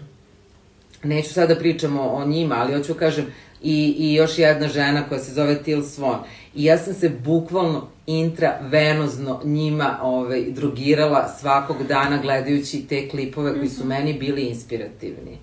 [1.03, 3.25] Neću sada da pričamo o njima, ali hoću da kažem
[3.61, 6.17] i, i još jedna žena koja se zove Til Swan.
[6.59, 13.69] I ja sam se bukvalno intravenozno njima ovaj, drugirala svakog dana gledajući te klipove koji
[13.69, 13.89] su mhm.
[13.89, 15.37] meni bili inspirativni.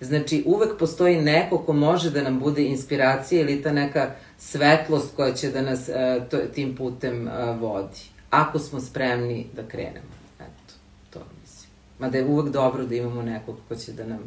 [0.00, 5.34] Znači, uvek postoji neko ko može da nam bude inspiracija ili ta neka svetlost koja
[5.34, 8.00] će da nas uh, to, tim putem uh, vodi.
[8.30, 10.14] Ako smo spremni da krenemo.
[10.40, 10.74] Eto,
[11.10, 11.70] to mislim.
[11.98, 14.20] Mada je uvek dobro da imamo nekog ko će da nam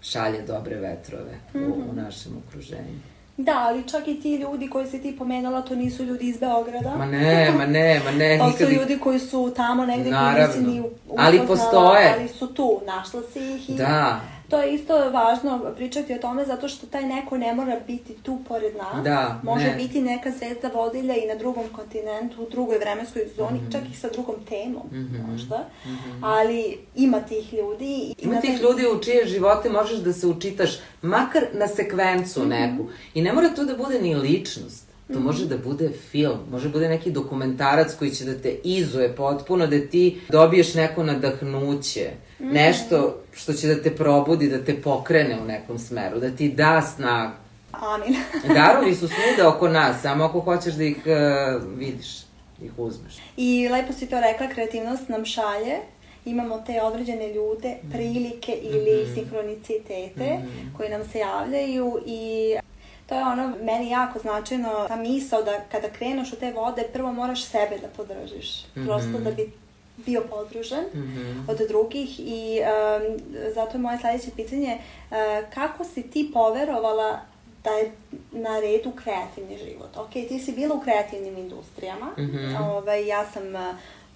[0.00, 1.70] šalje dobre vetrove mm -hmm.
[1.70, 1.96] u, u mhm.
[1.96, 3.17] našem okruženju.
[3.38, 6.94] Da, ali čak i ti ljudi koji si ti pomenula, to nisu ljudi iz Beograda.
[6.96, 8.38] Ma ne, ma ne, ma ne.
[8.38, 10.46] to su ljudi koji su tamo negde Naravno.
[10.46, 12.14] koji nisi ni upoznala, ali postoje.
[12.18, 13.74] Ali su tu, našla si ih i...
[13.74, 18.14] Da to je isto važno pričati o tome zato što taj neko ne mora biti
[18.22, 19.04] tu pored nas.
[19.04, 19.76] Da, Može ne.
[19.76, 23.72] biti neka zvezda vodilja i na drugom kontinentu, u drugoj vremenskoj zoni, mm -hmm.
[23.72, 25.30] čak i sa drugom temom mm -hmm.
[25.30, 25.68] možda.
[25.84, 26.20] Mm -hmm.
[26.22, 28.14] Ali ima tih ljudi.
[28.18, 30.70] Ima tih ljudi u čije živote možeš da se učitaš
[31.02, 32.70] makar na sekvencu mm -hmm.
[32.70, 32.88] neku.
[33.14, 34.87] I ne mora to da bude ni ličnost.
[35.12, 39.16] To može da bude film, može da bude neki dokumentarac koji će da te izuje
[39.16, 42.46] potpuno, da ti dobiješ neko nadahnuće, mm.
[42.46, 46.82] nešto što će da te probudi, da te pokrene u nekom smeru, da ti da
[46.82, 47.32] snagu.
[47.72, 48.16] Amin.
[48.54, 52.20] Darovi su svuda oko nas, samo ako hoćeš da ih uh, vidiš,
[52.58, 53.16] da ih uzmeš.
[53.36, 55.76] I lepo si to rekla, kreativnost nam šalje
[56.24, 59.14] imamo te određene ljude, prilike ili mm -hmm.
[59.14, 60.76] sinhronicitete mm -hmm.
[60.76, 62.54] koji nam se javljaju i
[63.08, 67.12] To je ono meni jako značajno, ta misao da kada kreneš u te vode, prvo
[67.12, 68.64] moraš sebe da podržiš.
[68.64, 68.86] Mm -hmm.
[68.86, 69.52] Prosto da bi
[70.06, 71.50] bio podružen mm -hmm.
[71.50, 73.18] od drugih i um,
[73.54, 75.16] zato je moje sledeće pitanje uh,
[75.54, 77.20] kako si ti poverovala
[77.64, 77.92] da je
[78.32, 79.96] na redu kreativni život.
[79.96, 82.70] Ok, ti si bila u kreativnim industrijama, mm -hmm.
[82.70, 83.42] ovaj, ja sam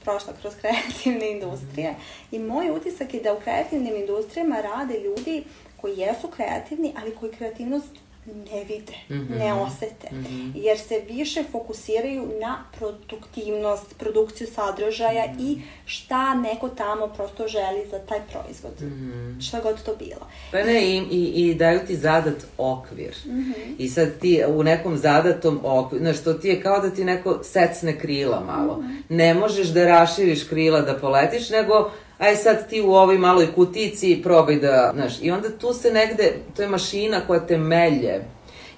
[0.02, 1.94] prošla kroz kreativne industrije
[2.30, 5.44] i moj utisak je da u kreativnim industrijama rade ljudi
[5.80, 9.38] koji jesu kreativni, ali koji kreativnost ne vide, mm -hmm.
[9.38, 10.52] ne osete, mm -hmm.
[10.54, 15.52] jer se više fokusiraju na produktivnost, produkciju sadržaja mm -hmm.
[15.52, 19.48] i šta neko tamo prosto želi za taj proizvod, mm -hmm.
[19.48, 20.26] šta god to bilo.
[20.52, 23.14] Pa ne, i, i, i daju ti zadat okvir.
[23.26, 23.74] Mm -hmm.
[23.78, 27.40] I sad ti u nekom zadatom okviru, znaš, to ti je kao da ti neko
[27.42, 28.76] secne krila malo.
[28.76, 29.02] Mm -hmm.
[29.08, 31.90] Ne možeš da raširiš krila da poletiš, nego
[32.22, 36.32] aj sad ti u ovoj maloj kutici probaj da, znaš, i onda tu se negde,
[36.56, 38.24] to je mašina koja te melje.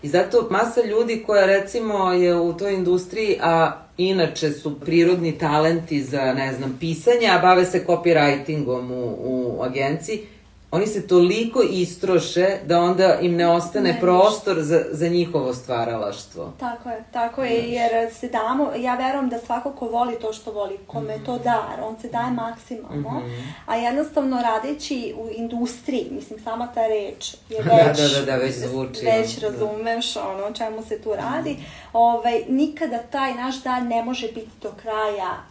[0.03, 6.03] I zato masa ljudi koja recimo je u toj industriji, a inače su prirodni talenti
[6.03, 10.27] za, ne znam, pisanje, a bave se copywritingom u, u agenciji,
[10.75, 16.53] oni se toliko istroše da onda im ne ostane ne, prostor za, za njihovo stvaralaštvo.
[16.61, 20.53] Tako je, tako je, jer se damo, ja verujem da svako ko voli to što
[20.53, 23.53] voli, kome mm to dar, on se daje maksimalno, mm -hmm.
[23.67, 27.99] a jednostavno radeći u industriji, mislim, sama ta reč je već...
[27.99, 29.05] da, da, da, da, već zvuči.
[29.05, 29.49] Već da.
[29.49, 31.53] razumeš ono čemu se tu radi.
[31.53, 35.43] Mm ovaj, nikada taj naš dan ne može biti do kraja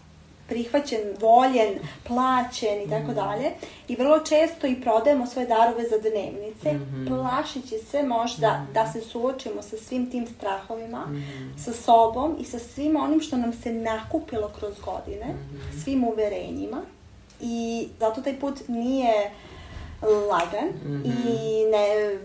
[0.54, 3.16] prihvaćen, voljen, plaćen i tako mm.
[3.16, 3.52] dalje.
[3.88, 7.08] I vrlo često i prodajemo svoje darove za dnevnice, mm -hmm.
[7.08, 8.74] plašići se možda mm -hmm.
[8.74, 11.64] da se suočimo sa svim tim strahovima, mm -hmm.
[11.64, 15.84] sa sobom i sa svim onim što nam se nakupilo kroz godine, mm -hmm.
[15.84, 16.82] svim uverenjima.
[17.42, 19.32] I zato taj put nije
[20.30, 21.12] lagan mm -hmm.
[21.28, 22.18] i ne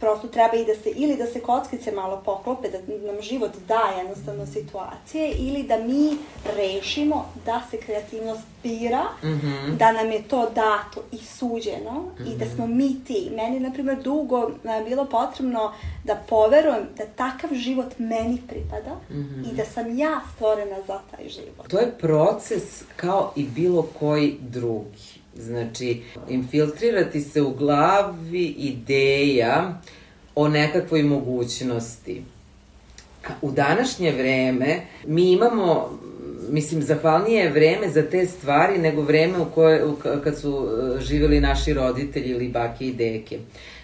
[0.00, 2.78] prosto treba i da se, ili da se kockice malo poklope, da
[3.12, 6.16] nam život da jednostavno situacije, ili da mi
[6.56, 9.76] rešimo da se kreativnost bira, mm -hmm.
[9.76, 12.34] da nam je to dato i suđeno mm -hmm.
[12.34, 12.54] i da mhm.
[12.54, 13.30] smo mi ti.
[13.36, 15.72] Meni, na primjer, dugo je bilo potrebno
[16.04, 19.52] da poverujem da takav život meni pripada mm -hmm.
[19.52, 21.68] i da sam ja stvorena za taj život.
[21.68, 25.09] To je proces kao i bilo koji drugi.
[25.40, 29.80] Znači, infiltrirati se u glavi ideja
[30.34, 32.22] o nekakvoj mogućnosti.
[33.42, 35.98] U današnje vreme mi imamo
[36.52, 41.00] mislim, zahvalnije je vreme za te stvari nego vreme u koje, u, kad su e,
[41.00, 43.38] živeli naši roditelji ili bake i deke.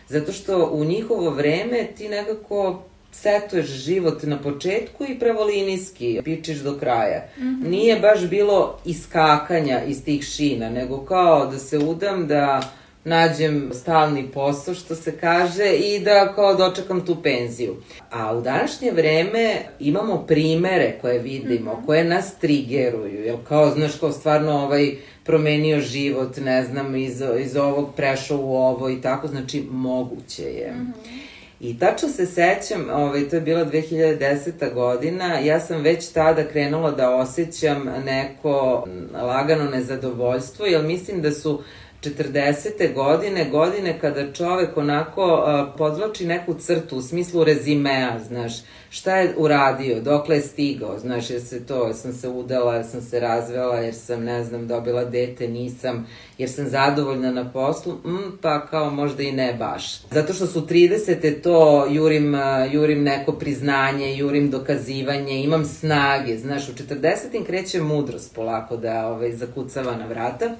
[0.09, 2.83] Zato što u njihovo vreme ti nekako
[3.23, 7.29] setuješ život na početku i pravolinijski, pičiš do kraja.
[7.39, 7.69] Mm -hmm.
[7.69, 12.63] Nije baš bilo iskakanja iz tih šina, nego kao da se udam da
[13.05, 17.77] nađem stalni posao, što se kaže, i da kao dočekam tu penziju.
[18.11, 21.87] A u današnje vreme imamo primere koje vidimo, mm -hmm.
[21.87, 27.57] koje nas trigeruju, jel kao, znaš, kao stvarno ovaj promenio život, ne znam, iz, iz
[27.57, 30.73] ovog prešao u ovo i tako, znači moguće je.
[30.73, 31.36] Mm -hmm.
[31.61, 34.75] I tačno se sećam, ovaj, to je bila 2010.
[34.75, 41.63] godina, ja sam već tada krenula da osjećam neko lagano nezadovoljstvo, jer mislim da su
[42.03, 42.95] 40.
[42.95, 48.53] godine, godine kada čovek onako uh, podvlači neku crtu u smislu rezimea, znaš,
[48.91, 52.87] šta je uradio, dokle je stigao, znaš, jer se to, jer sam se udala, jer
[52.87, 56.07] sam se razvela, jer sam, ne znam, dobila dete, nisam,
[56.39, 60.03] jer sam zadovoljna na poslu, mm, pa kao možda i ne baš.
[60.11, 61.43] Zato što su 30.
[61.43, 62.35] to, jurim,
[62.73, 67.47] jurim neko priznanje, jurim dokazivanje, imam snage, znaš, u 40.
[67.47, 70.57] kreće mudrost polako da ovaj, zakucava na vrata.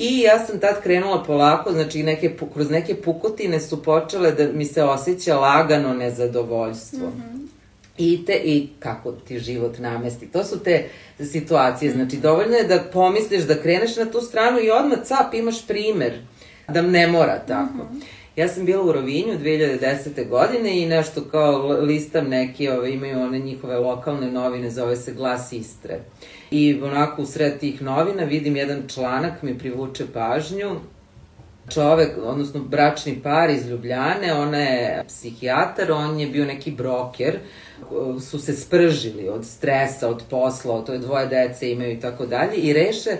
[0.00, 4.64] I ja sam tad krenula polako, znači neke, kroz neke pukotine su počele da mi
[4.64, 7.08] se osjeća lagano nezadovoljstvo.
[7.08, 7.46] Mm -hmm.
[7.98, 10.26] I, te, I kako ti život namesti.
[10.26, 10.84] To su te
[11.18, 11.92] situacije.
[11.92, 16.20] Znači, dovoljno je da pomisliš da kreneš na tu stranu i odmah cap imaš primer.
[16.68, 17.74] Da ne mora tako.
[17.74, 18.02] Mm -hmm.
[18.36, 20.28] Ja sam bila u Rovinju 2010.
[20.28, 25.52] godine i nešto kao listam neke, ove, imaju one njihove lokalne novine, zove se Glas
[25.52, 26.00] Istre.
[26.50, 30.76] I onako u sred tih novina vidim jedan članak, mi privuče pažnju,
[31.74, 37.38] čovek, odnosno bračni par iz Ljubljane, ona je psihijatar, on je bio neki broker,
[38.20, 42.56] su se spržili od stresa, od posla, to je dvoje dece imaju i tako dalje
[42.56, 43.10] i reše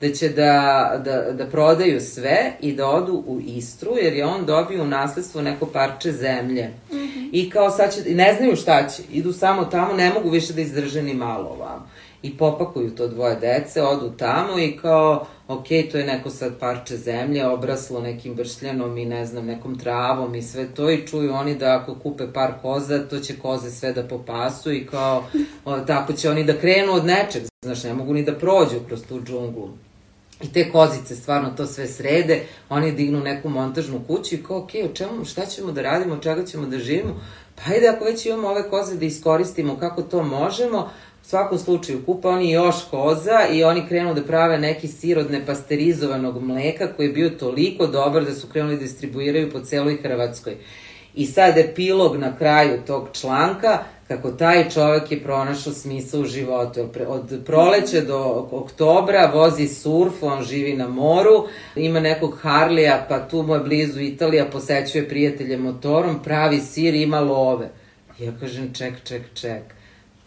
[0.00, 4.46] da će da, da, da prodaju sve i da odu u Istru, jer je on
[4.46, 6.70] dobio u nasledstvo neko parče zemlje.
[6.92, 7.28] Mm -hmm.
[7.32, 10.60] I kao sad će, ne znaju šta će, idu samo tamo, ne mogu više da
[10.60, 11.88] izdrže ni malo ovamo.
[12.22, 16.96] I popakuju to dvoje dece, odu tamo i kao, ok, to je neko sad parče
[16.96, 21.54] zemlje, obraslo nekim bršljanom i ne znam, nekom travom i sve to i čuju oni
[21.54, 25.24] da ako kupe par koza, to će koze sve da popasu i kao,
[25.64, 29.02] o, tako će oni da krenu od nečeg, znaš, ne mogu ni da prođu kroz
[29.08, 29.68] tu džunglu.
[30.42, 34.70] I te kozice stvarno to sve srede, oni dignu neku montažnu kuću i kao, ok,
[34.84, 37.20] o čemu, šta ćemo da radimo, od čega ćemo da živimo?
[37.56, 40.90] Pa ajde, ako već imamo ove koze da iskoristimo kako to možemo,
[41.28, 46.42] svakom slučaju kupa oni još koza i oni krenu da prave neki sir od nepasterizovanog
[46.42, 50.56] mleka koji je bio toliko dobar da su krenuli da distribuiraju po celoj Hrvatskoj.
[51.14, 56.88] I sad epilog na kraju tog članka, kako taj čovek je pronašao smisao u životu.
[57.08, 63.42] Od proleća do oktobra vozi surf, on živi na moru, ima nekog Harlija, pa tu
[63.42, 67.68] mu je blizu Italija, posećuje prijatelje motorom, pravi sir, ima love.
[68.18, 69.77] Ja kažem, ček, ček, ček.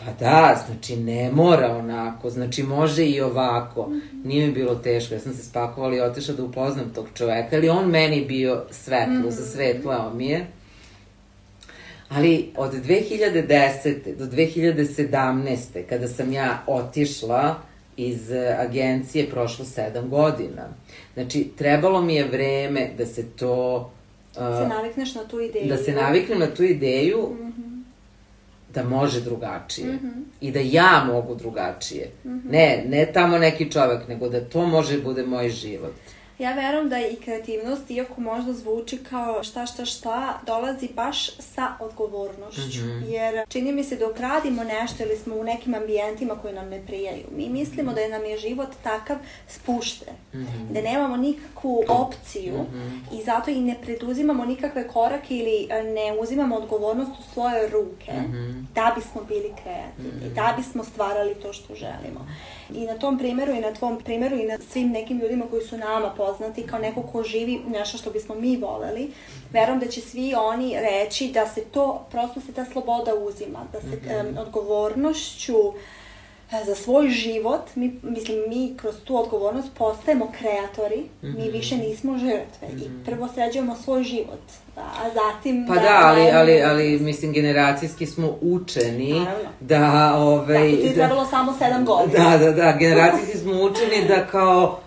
[0.06, 3.92] Pa da, znači ne mora onako, znači može i ovako.
[4.24, 7.70] Nije mi bilo teško, ja sam se spakovala i otišla da upoznam tog čoveka, ali
[7.70, 9.30] on meni bio svetlo, mm -hmm.
[9.30, 10.48] za svetlo mi je.
[12.10, 14.16] Ali od 2010.
[14.16, 15.84] do 2017.
[15.90, 17.56] kada sam ja otišla
[17.98, 20.70] iz agencije, prošlo sedam godina.
[21.14, 23.92] Znači, trebalo mi je vreme da se to...
[24.36, 25.68] Da se navikneš na tu ideju.
[25.68, 27.71] Da se naviknem na tu ideju, mm -hmm.
[28.74, 29.88] Da može drugačije.
[29.88, 30.24] Mm -hmm.
[30.42, 32.12] I da ja mogu drugačije.
[32.26, 32.52] Mm -hmm.
[32.52, 35.94] Ne, ne tamo neki čovek, nego da to može bude moj život.
[36.42, 41.68] Ja verujem da i kreativnost, iako možda zvuči kao šta šta šta, dolazi baš sa
[41.80, 42.82] odgovornošću.
[42.82, 43.10] Mm -hmm.
[43.10, 46.82] Jer čini mi se dok radimo nešto ili smo u nekim ambijentima koji nam ne
[46.86, 50.14] prijaju, mi mislimo da je nam je život takav spušten.
[50.34, 50.74] Mm -hmm.
[50.74, 53.20] Da nemamo nikakvu opciju mm -hmm.
[53.20, 58.12] i zato i ne preduzimamo nikakve korake ili e, ne uzimamo odgovornost u svoje ruke
[58.12, 58.66] mm -hmm.
[58.76, 60.36] da bismo bili kreativni, mm -hmm.
[60.36, 62.28] da bismo stvarali to što želimo.
[62.76, 65.78] I na tom primjeru i na tvom primjeru i na svim nekim ljudima koji su
[65.78, 69.12] nama poznati kao neko ko živi nešto što bismo mi voleli,
[69.52, 73.82] verujem da će svi oni reći da se to, prosto se ta sloboda uzima, da
[73.82, 74.30] se mm -hmm.
[74.30, 75.74] um, odgovornošću
[76.66, 81.36] za svoj život, mi, mislim, mi kroz tu odgovornost postajemo kreatori, mm -hmm.
[81.38, 81.52] mi mhm.
[81.52, 82.86] više nismo žrtve mm -hmm.
[82.86, 83.04] i mhm.
[83.06, 84.42] prvo sređujemo svoj život,
[84.76, 85.66] a zatim...
[85.68, 89.50] Pa da, da ali, ali, ali, mislim, generacijski smo učeni Naravno.
[89.60, 90.16] da...
[90.18, 92.30] Ovaj, da, ti je trebalo samo sedam godina.
[92.30, 94.80] Da, da, da, generacijski smo učeni da kao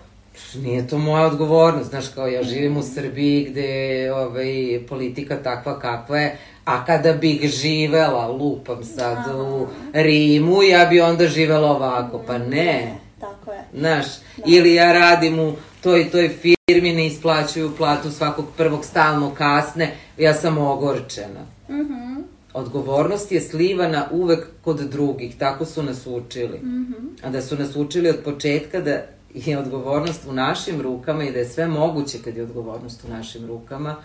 [0.55, 6.17] nije to moja odgovornost, znaš, kao ja živim u Srbiji gde ovaj, politika takva kakva
[6.17, 9.37] je, a kada bih živela, lupam sad Aha.
[9.37, 12.97] u Rimu, ja bi onda živela ovako, pa ne.
[13.19, 13.63] Tako je.
[13.73, 14.05] Znaš,
[14.37, 14.43] da.
[14.45, 20.33] ili ja radim u toj, toj firmi, ne isplaćuju platu svakog prvog stalno kasne, ja
[20.33, 21.45] sam ogorčena.
[21.69, 21.93] Mhm.
[21.93, 22.15] Mm
[22.55, 26.57] Odgovornost je slivana uvek kod drugih, tako su nas učili.
[26.57, 27.27] Mm -hmm.
[27.27, 29.01] A da su nas učili od početka da
[29.33, 33.45] je odgovornost u našim rukama i da je sve moguće kad je odgovornost u našim
[33.45, 33.95] rukama,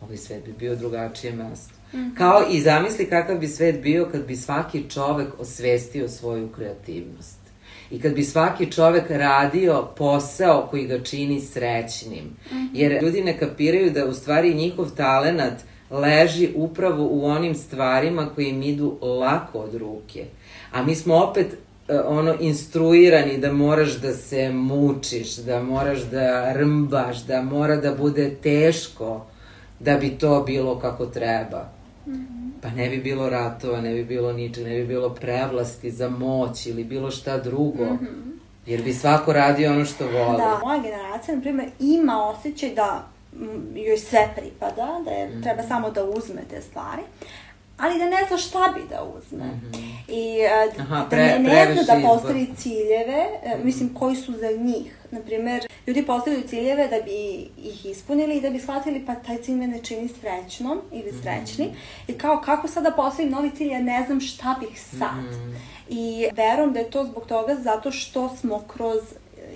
[0.00, 1.74] ovaj svet bi bio drugačije mesto.
[1.92, 2.16] Mm -hmm.
[2.18, 7.38] Kao i zamisli kakav bi svet bio kad bi svaki čovek osvestio svoju kreativnost.
[7.90, 12.24] I kad bi svaki čovek radio posao koji ga čini srećnim.
[12.24, 12.68] Mm -hmm.
[12.72, 18.48] Jer ljudi ne kapiraju da u stvari njihov talenat leži upravo u onim stvarima koji
[18.48, 20.24] im idu lako od ruke.
[20.72, 21.46] A mi smo opet
[21.88, 27.94] E, ono instruirani da moraš da se mučiš, da moraš da rmbaš, da mora da
[27.94, 29.26] bude teško
[29.80, 31.68] da bi to bilo kako treba.
[32.06, 32.50] Mm -hmm.
[32.62, 36.66] Pa ne bi bilo ratova, ne bi bilo niče, ne bi bilo prevlasti za moć
[36.66, 37.84] ili bilo šta drugo.
[37.84, 38.32] Mm -hmm.
[38.66, 40.36] Jer bi svako radio ono što voli.
[40.38, 43.08] Da, moja generacija, na primjer, ima osjećaj da
[43.74, 45.42] joj sve pripada, da je, mm.
[45.42, 47.02] treba samo da uzme te stvari
[47.82, 49.44] ali da ne zna šta bi da uzme.
[49.44, 49.92] Mm -hmm.
[50.08, 50.38] I
[50.76, 54.50] uh, Aha, pre, da ne, ne zna da postavi ciljeve, uh, mislim, koji su za
[54.50, 55.01] njih.
[55.12, 59.54] Naprimer, ljudi postavljaju ciljeve da bi ih ispunili i da bi shvatili pa taj cilj
[59.54, 61.22] me ne čini srećnom ili mhm.
[61.22, 61.64] srećni.
[61.64, 62.14] Mm -hmm.
[62.14, 65.24] I kao, kako sada postavim novi cilj, ja ne znam šta bih sad.
[65.24, 65.56] Mm -hmm.
[65.88, 69.00] I verujem da je to zbog toga zato što smo kroz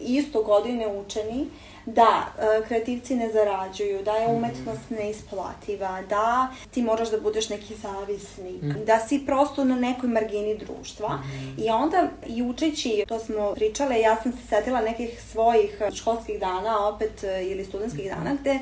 [0.00, 1.46] isto godine učeni
[1.86, 7.74] da e, kreativci ne zarađuju, da je umetnost neisplativa, da ti moraš da budeš neki
[7.74, 8.84] zavisnik, mm.
[8.86, 11.16] da si prosto na nekoj margini društva.
[11.16, 11.62] Mm.
[11.62, 16.88] I onda, i učeći, to smo pričale, ja sam se setila nekih svojih školskih dana,
[16.88, 18.58] opet, e, ili studentskih dana, gde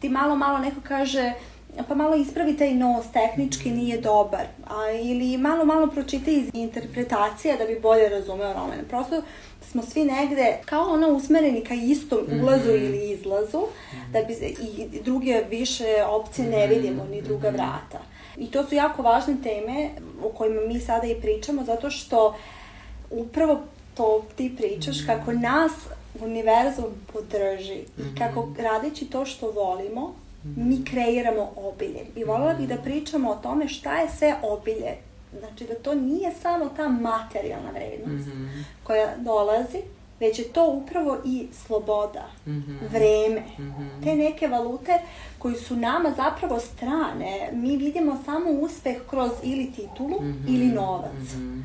[0.00, 1.32] ti malo, malo neko kaže,
[1.88, 7.56] pa malo ispravi taj nos, tehnički nije dobar, a, ili malo, malo pročita iz interpretacija
[7.56, 8.78] da bi bolje razumeo roman.
[8.88, 9.22] Prosto
[9.70, 12.86] smo svi negde kao ono usmereni ka istom ulazu mm -hmm.
[12.86, 14.34] ili izlazu, mm da bi
[14.92, 16.74] i druge više opcije ne mhm.
[16.74, 17.56] vidimo, ni druga mhm.
[17.56, 18.00] vrata.
[18.36, 19.90] I to su jako važne teme
[20.24, 22.36] o kojima mi sada i pričamo, zato što
[23.10, 23.60] upravo
[23.94, 25.72] to ti pričaš, kako nas
[26.20, 28.16] univerzum podrži i mhm.
[28.18, 30.14] kako radeći to što volimo,
[30.56, 32.00] mi kreiramo obilje.
[32.16, 36.32] I voljela bih da pričamo o tome šta je sve obilje Znači da to nije
[36.42, 38.62] samo ta materijalna vrednost mm -hmm.
[38.84, 39.78] koja dolazi
[40.20, 42.92] već je to upravo i sloboda, mm -hmm.
[42.92, 44.04] vreme, mm -hmm.
[44.04, 44.92] te neke valute
[45.38, 47.50] koji su nama zapravo strane.
[47.52, 50.54] Mi vidimo samo uspeh kroz ili titulu mm -hmm.
[50.54, 51.34] ili novac.
[51.34, 51.62] Mm -hmm.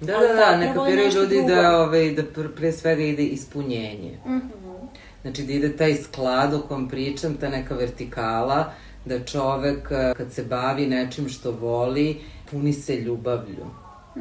[0.00, 1.54] Da, da, da, ne kapiraju ljudi drugo.
[1.54, 2.22] da, ovaj, da
[2.56, 4.18] pre svega ide ispunjenje.
[4.26, 4.42] Mm -hmm.
[5.22, 8.72] Znači da ide taj sklad o kom pričam, ta neka vertikala,
[9.04, 12.20] da čovek kad se bavi nečim što voli,
[12.52, 13.66] puni se ljubavlju,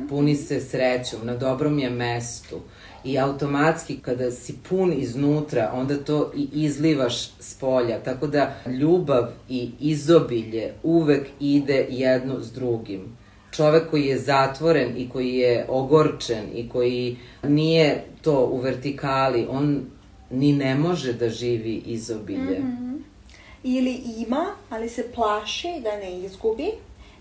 [0.10, 2.60] puni se srećom, na dobrom je mestu.
[3.04, 8.04] I automatski kada si pun iznutra, onda to i izlivaš s polja.
[8.04, 13.22] Tako da ljubav i izobilje uvek ide jedno s drugim
[13.52, 19.86] čovek koji je zatvoren i koji je ogorčen i koji nije to u vertikali, on
[20.30, 22.60] ni ne može da živi izobilje.
[22.60, 23.02] Mm -hmm.
[23.64, 26.72] Ili ima, ali se plaši da ne izgubi,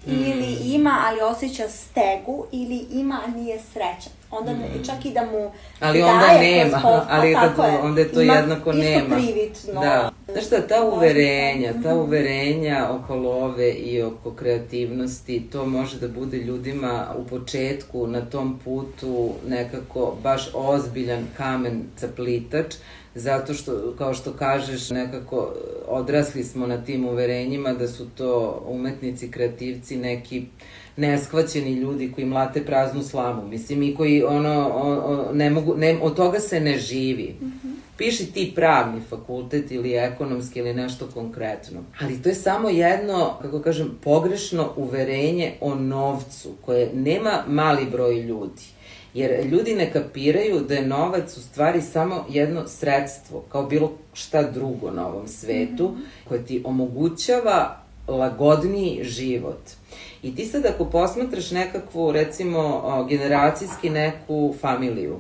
[0.07, 0.13] mm.
[0.13, 4.85] ili ima, ali osjeća stegu, ili ima, a nije srećan onda mm.
[4.87, 8.35] čak i da mu ali onda nema, post, ali kad, je, onda je to ima
[8.35, 9.17] jednako nema.
[9.73, 10.11] Da.
[10.33, 16.37] Znaš šta, ta uverenja, ta uverenja oko love i oko kreativnosti, to može da bude
[16.37, 22.75] ljudima u početku na tom putu nekako baš ozbiljan kamen caplitač,
[23.15, 25.55] zato što, kao što kažeš, nekako
[25.89, 30.47] odrasli smo na tim uverenjima da su to umetnici, kreativci, neki
[30.97, 35.99] neshvaćeni ljudi koji mlate praznu slamu, mislim, i koji ono, o, o, ne mogu, ne,
[36.03, 37.37] od toga se ne živi.
[37.41, 37.75] Mm -hmm.
[37.99, 41.81] Piši ti pravni fakultet ili ekonomski ili nešto konkretno.
[42.01, 48.21] Ali to je samo jedno, kako kažem, pogrešno uverenje o novcu, koje nema mali broj
[48.21, 48.63] ljudi.
[49.15, 54.43] Jer ljudi ne kapiraju da je novac u stvari samo jedno sredstvo, kao bilo šta
[54.43, 56.29] drugo na ovom svetu, mm -hmm.
[56.29, 59.61] koje ti omogućava lagodniji život.
[60.23, 65.17] I ti sad ako posmatraš nekakvu, recimo, generacijski neku familiju,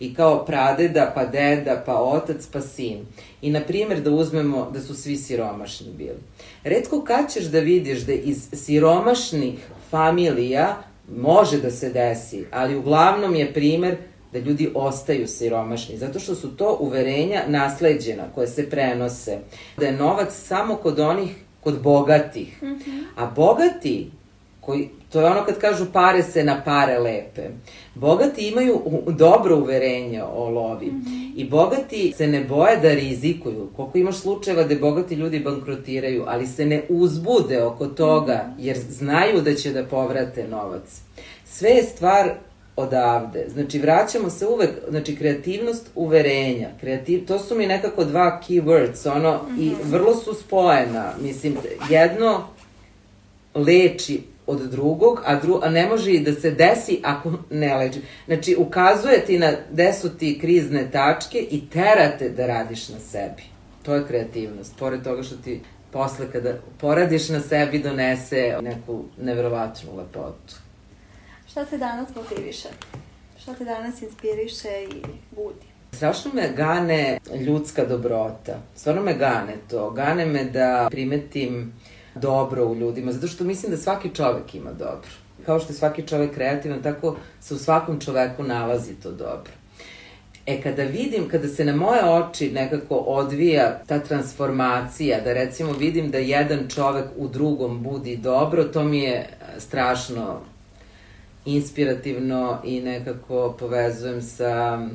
[0.00, 2.98] i kao pradeda, pa deda, pa otac, pa sin.
[3.42, 6.18] I, na primjer, da uzmemo da su svi siromašni bili.
[6.64, 9.58] Redko kad ćeš da vidiš da iz siromašnih
[9.90, 10.76] familija
[11.16, 13.96] može da se desi, ali uglavnom je primer
[14.32, 19.38] da ljudi ostaju siromašni, zato što su to uverenja nasleđena koje se prenose.
[19.76, 21.30] Da je novac samo kod onih,
[21.60, 22.62] kod bogatih.
[22.62, 23.04] Mm -hmm.
[23.16, 24.10] A bogati
[24.60, 27.42] koji, to je ono kad kažu pare se na pare lepe.
[27.94, 31.32] Bogati imaju dobro uverenje o lovi mm -hmm.
[31.36, 33.68] i bogati se ne boje da rizikuju.
[33.76, 38.54] Koliko imaš slučajeva da bogati ljudi bankrotiraju, ali se ne uzbude oko toga -hmm.
[38.58, 41.00] jer znaju da će da povrate novac.
[41.44, 42.30] Sve je stvar
[42.76, 43.46] odavde.
[43.52, 46.68] Znači, vraćamo se uvek, znači, kreativnost uverenja.
[46.80, 49.62] Kreativ, to su mi nekako dva keywords, ono, mm -hmm.
[49.62, 49.92] i mhm.
[49.92, 51.12] vrlo su spojena.
[51.22, 51.56] Mislim,
[51.90, 52.44] jedno
[53.54, 58.00] leči od drugog, a, dru, a ne može i da se desi ako ne leči.
[58.26, 63.42] Znači, ukazuje ti na gde su ti krizne tačke i terate da radiš na sebi.
[63.82, 64.78] To je kreativnost.
[64.78, 65.60] Pored toga što ti
[65.92, 70.54] posle kada poradiš na sebi donese neku neverovatnu lepotu.
[71.50, 72.68] Šta te danas motiviše?
[73.42, 75.02] Šta te danas inspiriše i
[75.36, 75.66] budi?
[75.92, 78.58] Strašno me gane ljudska dobrota.
[78.74, 79.90] Stvarno me gane to.
[79.90, 81.72] Gane me da primetim
[82.14, 85.10] dobro u ljudima, zato što mislim da svaki čovek ima dobro.
[85.46, 89.52] Kao što je svaki čovek kreativan, tako se u svakom čoveku nalazi to dobro.
[90.46, 96.10] E, kada vidim, kada se na moje oči nekako odvija ta transformacija, da recimo vidim
[96.10, 100.40] da jedan čovek u drugom budi dobro, to mi je strašno
[101.44, 104.86] inspirativno i nekako povezujem sa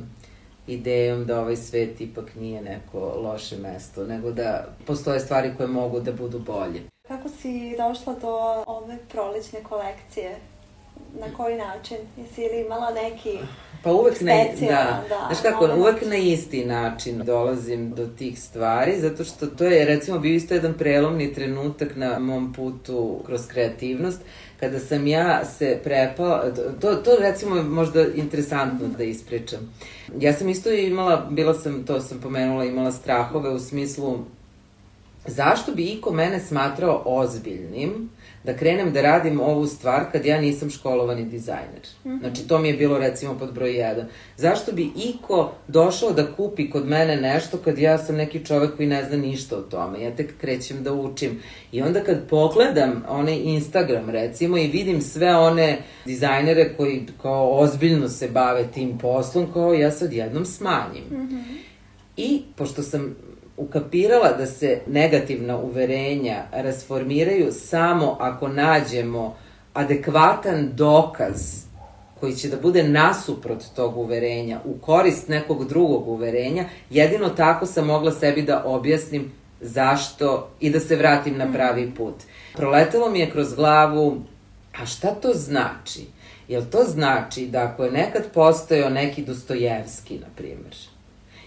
[0.66, 6.00] idejom da ovaj svet ipak nije neko loše mesto, nego da postoje stvari koje mogu
[6.00, 6.95] da budu bolje.
[7.08, 10.36] Kako si došla do ove prolećne kolekcije?
[11.20, 11.96] Na koji način?
[12.16, 13.38] Jesi li imala neki
[13.82, 19.00] Pa uvek na, da, da, znaš kako, uvek na isti način dolazim do tih stvari,
[19.00, 24.20] zato što to je recimo bio isto jedan prelomni trenutak na mom putu kroz kreativnost,
[24.60, 26.44] kada sam ja se prepala,
[26.80, 29.74] to, to recimo je možda interesantno da ispričam.
[30.18, 34.18] Ja sam isto imala, bila sam, to sam pomenula, imala strahove u smislu
[35.26, 38.10] zašto bi iko mene smatrao ozbiljnim
[38.46, 41.82] da krenem da radim ovu stvar kad ja nisam školovani dizajner.
[42.04, 42.20] Mm -hmm.
[42.20, 44.04] Znači, to mi je bilo recimo pod broj 1.
[44.36, 48.88] Zašto bi iko došao da kupi kod mene nešto kad ja sam neki čovek koji
[48.88, 50.02] ne zna ništa o tome?
[50.02, 51.40] Ja tek krećem da učim.
[51.72, 58.08] I onda kad pogledam onaj Instagram recimo i vidim sve one dizajnere koji kao ozbiljno
[58.08, 61.04] se bave tim poslom, kao ja sad jednom smanjim.
[61.10, 61.42] Mm -hmm.
[62.16, 63.16] I pošto sam
[63.56, 69.36] ukapirala da se negativna uverenja rasformiraju samo ako nađemo
[69.74, 71.66] adekvatan dokaz
[72.20, 77.86] koji će da bude nasuprot tog uverenja, u korist nekog drugog uverenja, jedino tako sam
[77.86, 82.14] mogla sebi da objasnim zašto i da se vratim na pravi put.
[82.54, 84.22] Proletelo mi je kroz glavu,
[84.80, 86.06] a šta to znači?
[86.48, 90.74] Jel to znači da ako je nekad postojao neki Dostojevski, na primjer,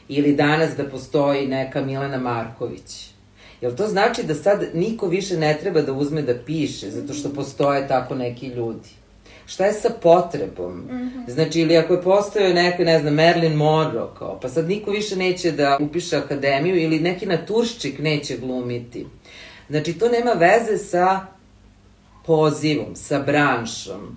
[0.10, 3.10] ili danas da postoji neka Milena Marković,
[3.62, 7.34] Jel to znači da sad niko više ne treba da uzme da piše, zato što
[7.34, 8.89] postoje tako neki ljudi?
[9.45, 10.74] Šta je sa potrebom?
[10.74, 11.32] Mm -hmm.
[11.32, 15.16] Znači, ili ako je postojao neko, ne znam, Merlin Monroe, kao, pa sad niko više
[15.16, 19.05] neće da upiše akademiju, ili neki naturščik neće glumiti.
[19.70, 21.26] Znači, to nema veze sa
[22.26, 24.16] pozivom, sa branšom,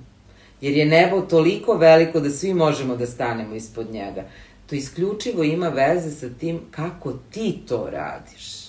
[0.61, 4.25] jer je nebo toliko veliko da svi možemo da stanemo ispod njega.
[4.73, 8.63] To isključivo ima veze sa tim kako ti to radiš.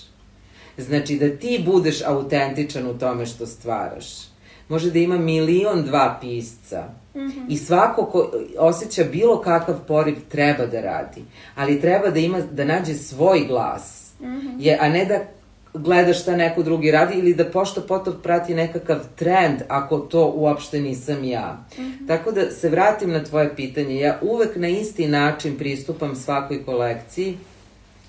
[0.78, 4.06] Znači, da ti budeš autentičan u tome što stvaraš.
[4.68, 7.46] Može da ima milion dva pisca mm -hmm.
[7.48, 11.22] i svako ko osjeća bilo kakav poriv treba da radi,
[11.54, 14.56] ali treba da ima da nađe svoj glas, mm -hmm.
[14.58, 15.20] je, a ne da
[15.74, 20.80] gleda šta neko drugi radi ili da pošto potom prati nekakav trend ako to uopšte
[20.80, 21.64] nisam ja.
[21.78, 22.06] Mm -hmm.
[22.06, 27.38] Tako da se vratim na tvoje pitanje, ja uvek na isti način pristupam svakoj kolekciji,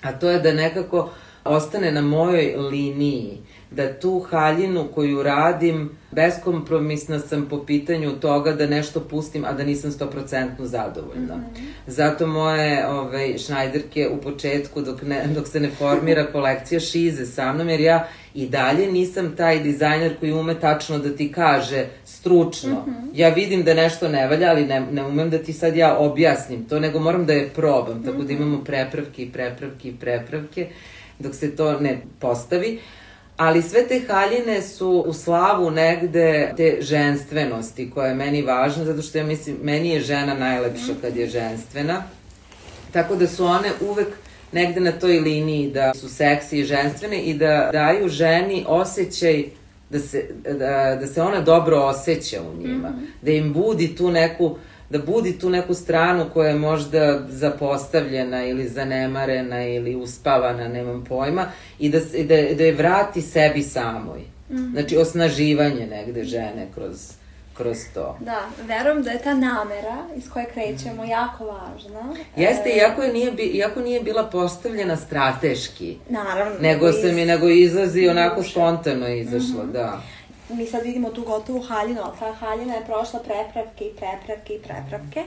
[0.02, 1.10] a to je da nekako
[1.44, 3.38] ostane na mojoj liniji,
[3.70, 9.64] da tu haljinu koju radim, beskompromisna sam po pitanju toga da nešto pustim, a da
[9.64, 11.36] nisam 100% zadovoljna.
[11.36, 11.66] Mm -hmm.
[11.86, 17.52] Zato moje ovaj, šnajderke u početku, dok, ne, dok se ne formira kolekcija, šize sa
[17.52, 22.84] mnom, jer ja i dalje nisam taj dizajner koji ume tačno da ti kaže stručno.
[22.86, 23.10] Mm -hmm.
[23.14, 26.64] Ja vidim da nešto ne valja, ali ne, ne umem da ti sad ja objasnim
[26.64, 28.26] to, nego moram da je probam, tako mm -hmm.
[28.26, 30.68] da imamo prepravke i prepravke i prepravke
[31.18, 32.78] dok se to ne postavi.
[33.36, 39.02] Ali sve te haljine su u slavu negde te ženstvenosti koja je meni važna, zato
[39.02, 42.02] što ja mislim, meni je žena najlepša kad je ženstvena.
[42.92, 44.08] Tako da su one uvek
[44.52, 49.44] negde na toj liniji da su seksi i ženstvene i da daju ženi osjećaj
[49.90, 52.88] da se, da, da se ona dobro osjeća u njima.
[52.88, 53.06] Mm -hmm.
[53.22, 54.56] Da im budi tu neku
[54.90, 61.46] da budi tu neku stranu koja je možda zapostavljena ili zanemarena ili uspavana, nemam pojma,
[61.78, 64.20] i da, da, da je vrati sebi samoj.
[64.50, 64.72] Mm.
[64.72, 67.12] Znači, osnaživanje negde žene kroz,
[67.56, 68.18] kroz to.
[68.20, 71.08] Da, verujem da je ta namera iz koje krećemo mm.
[71.08, 72.14] jako važna.
[72.36, 72.76] Jeste, e...
[72.76, 75.96] iako, je nije, iako nije bila postavljena strateški.
[76.08, 76.58] Naravno.
[76.60, 76.94] Nego iz...
[76.94, 79.72] sam je, nego izlazi onako spontano izašla, mm -hmm.
[79.72, 80.02] da
[80.48, 84.58] mi sad vidimo tu gotovu haljinu, ali ta haljina je prošla prepravke i prepravke i
[84.58, 85.24] prepravke.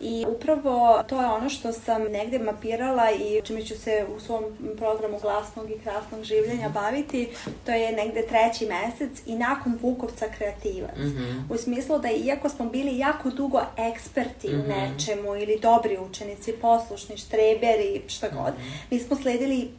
[0.00, 4.44] I upravo to je ono što sam negde mapirala i čime ću se u svom
[4.76, 7.28] programu glasnog i krasnog življenja baviti,
[7.66, 10.96] to je negde treći mesec i nakon Vukovca kreativac.
[10.96, 11.54] Mm -hmm.
[11.54, 14.60] U smislu da iako smo bili jako dugo eksperti mm -hmm.
[14.60, 14.70] u mhm.
[14.70, 18.90] nečemu ili dobri učenici, poslušni, štreberi, šta god, mm -hmm.
[18.90, 19.70] mi smo sledili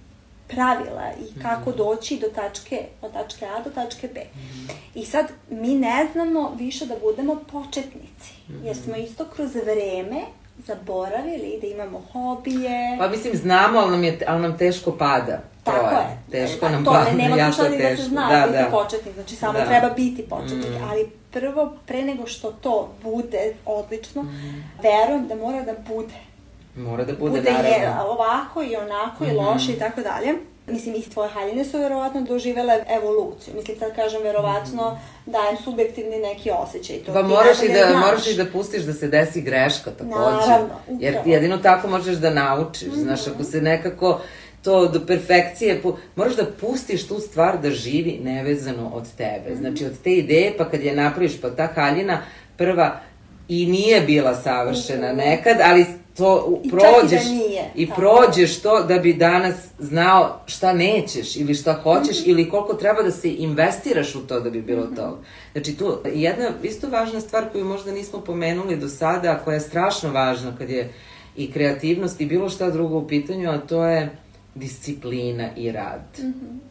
[0.49, 1.77] pravila i kako mhm.
[1.77, 4.19] doći do tačke, od tačke A do tačke B.
[4.19, 4.69] Mm.
[4.95, 8.65] I sad mi ne znamo više da budemo početnici, mm.
[8.65, 10.21] jer smo isto kroz vreme
[10.67, 12.97] zaboravili da imamo hobije.
[12.99, 15.41] Pa mislim, znamo, ali nam, je, ali nam teško pada.
[15.63, 16.17] Tako to je.
[16.31, 17.77] Teško pa, nam to, pada, nema jako teško.
[17.77, 18.69] da se zna da, biti da.
[18.71, 19.65] početnik, znači samo da.
[19.65, 20.83] treba biti početnik, mm.
[20.89, 24.63] ali prvo, pre nego što to bude odlično, mm.
[24.83, 26.28] verujem da mora da bude
[26.75, 27.69] Mora da bude, bude naravno.
[27.69, 29.31] je ovako i onako mm -hmm.
[29.31, 30.33] i loše i tako dalje.
[30.71, 33.53] Mislim, i tvoje haljine su verovatno doživele evoluciju.
[33.55, 35.31] Mislim, sad kažem verovatno mm.
[35.31, 36.97] dajem subjektivni neki osjećaj.
[36.97, 38.05] To pa moraš i, da, znaš.
[38.05, 40.15] moraš i da pustiš da se desi greška takođe.
[40.15, 40.99] Naravno, upravo.
[40.99, 42.87] Jer jedino tako možeš da naučiš.
[42.87, 43.03] Mm -hmm.
[43.03, 44.19] Znaš, ako se nekako
[44.63, 45.81] to do perfekcije,
[46.15, 49.49] moraš da pustiš tu stvar da živi nevezano od tebe.
[49.49, 49.59] Mm -hmm.
[49.59, 52.21] Znači, od te ideje, pa kad je napraviš, pa ta haljina
[52.57, 52.99] prva
[53.47, 55.85] i nije bila savršena nekad, ali
[56.19, 61.35] to I prođeš i, da nije, i prođeš to da bi danas znao šta nećeš
[61.35, 62.29] ili šta hoćeš mm -hmm.
[62.29, 64.95] ili koliko treba da se investiraš u to da bi bilo mm -hmm.
[64.95, 65.19] to.
[65.51, 69.61] Znači tu jedna isto važna stvar koju možda nismo pomenuli do sada, a koja je
[69.61, 70.93] strašno važna kad je
[71.37, 74.09] i kreativnost i bilo šta drugo u pitanju, a to je
[74.55, 76.01] disciplina i rad.
[76.19, 76.68] Mm -hmm.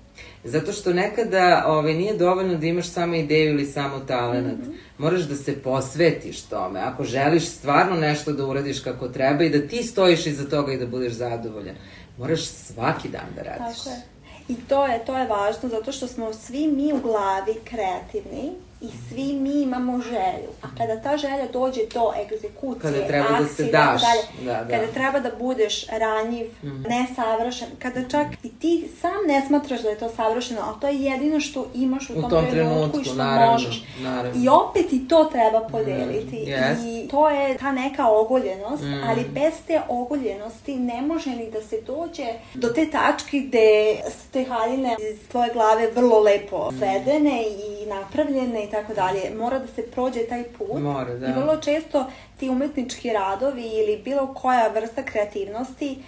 [0.48, 4.58] Zato što nekada ovaj, nije dovoljno da imaš samo ideju ili samo talent.
[4.58, 4.76] Mm -hmm.
[4.98, 6.80] Moraš da se posvetiš tome.
[6.80, 10.78] Ako želiš stvarno nešto da uradiš kako treba i da ti stojiš iza toga i
[10.78, 11.76] da budeš zadovoljan,
[12.18, 13.78] moraš svaki dan da radiš.
[13.78, 14.02] Tako je.
[14.48, 18.88] I to je, to je važno zato što smo svi mi u glavi kreativni, i
[19.08, 20.50] svi mi imamo želju.
[20.62, 24.02] A kada ta želja dođe do egzekucije, kada treba akcije, da se daš,
[24.44, 24.76] da, da.
[24.76, 26.84] kada treba da budeš ranjiv, mm.
[26.88, 31.00] nesavršen, kada čak i ti sam ne smatraš da je to savršeno, ali to je
[31.00, 33.84] jedino što imaš u, u tom, tom trenutku, trenutku i što naravno, možeš.
[34.00, 34.44] Naravno.
[34.44, 36.36] I opet i to treba podeliti.
[36.36, 37.04] Mm, yes.
[37.04, 39.02] I to je ta neka ogoljenost, Mm.
[39.08, 44.32] ali bez te ogoljenosti ne može ni da se dođe do te tačke gde su
[44.32, 49.20] te haljine iz tvoje glave vrlo lepo svedene i napravljene i tako dalje.
[49.32, 50.80] Mora da se prođe taj put.
[50.80, 51.26] Mora, da.
[51.26, 52.06] I vrlo često
[52.36, 55.98] ti umetnički radovi ili bilo koja vrsta kreativnosti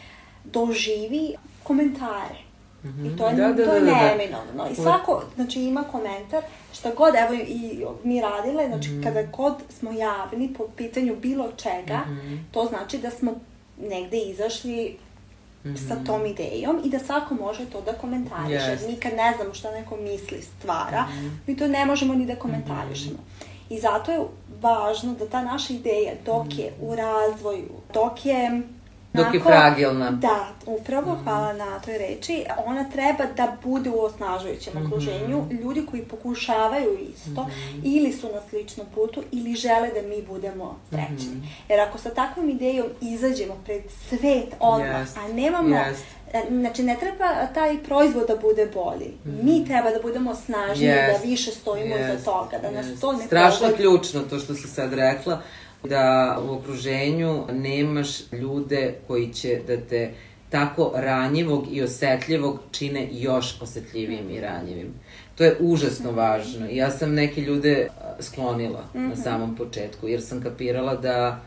[0.45, 2.35] doživi komentare.
[3.05, 4.07] I to je, Da, da, to je da, da, da.
[4.09, 4.69] neminovno.
[4.73, 6.43] I svako, znači, ima komentar,
[6.73, 7.61] šta god, evo i
[8.05, 9.03] mi radile, znači, Mhm.
[9.03, 12.37] kada god smo javni po pitanju bilo čega, Mhm.
[12.53, 13.35] to znači da smo
[13.81, 14.97] negde izašli
[15.89, 18.71] sa tom idejom i da svako može to da komentariše.
[18.71, 18.89] Jest.
[18.89, 21.05] Nikad ne znamo šta neko misli, stvara,
[21.47, 23.19] mi to ne možemo ni da komentarišemo.
[23.71, 24.21] I zato je
[24.61, 28.63] važno da ta naša ideja, dok je u razvoju, dok je
[29.13, 30.11] Dok je fragilna.
[30.11, 32.45] Da, upravo, hvala na toj reči.
[32.67, 35.45] Ona treba da bude u osnažujućem okruženju.
[35.53, 37.47] Ljudi koji pokušavaju isto,
[37.85, 41.43] ili su na sličnom putu, ili žele da mi budemo srećni.
[41.69, 45.77] Jer ako sa takvom idejom izađemo pred svet odmah, Jest, a nemamo...
[45.77, 46.05] jest.
[46.33, 49.13] e, Znači, ne treba taj proizvod da bude bolji.
[49.25, 53.01] Mi treba da budemo snažniji, Jest, da više stojimo jest, iza toga, da nas jest.
[53.01, 53.77] to ne Strašno pogodi.
[53.77, 55.41] ključno to što si sad rekla,
[55.85, 60.11] da u okruženju nemaš ljude koji će da te
[60.51, 64.95] tako ranjivog i osetljivog čine još osetljivijim i ranjivim.
[65.35, 66.67] To je užasno važno.
[66.71, 67.89] Ja sam neke ljude
[68.21, 71.41] sklonila na samom početku, jer sam kapirala da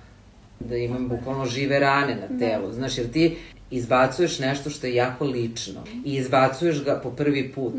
[0.59, 2.71] da imam bukvalno žive rane na telu.
[2.71, 3.37] Znaš, jer ti
[3.75, 7.73] izbacuješ nešto što je jako lično i izbacuješ ga po prvi put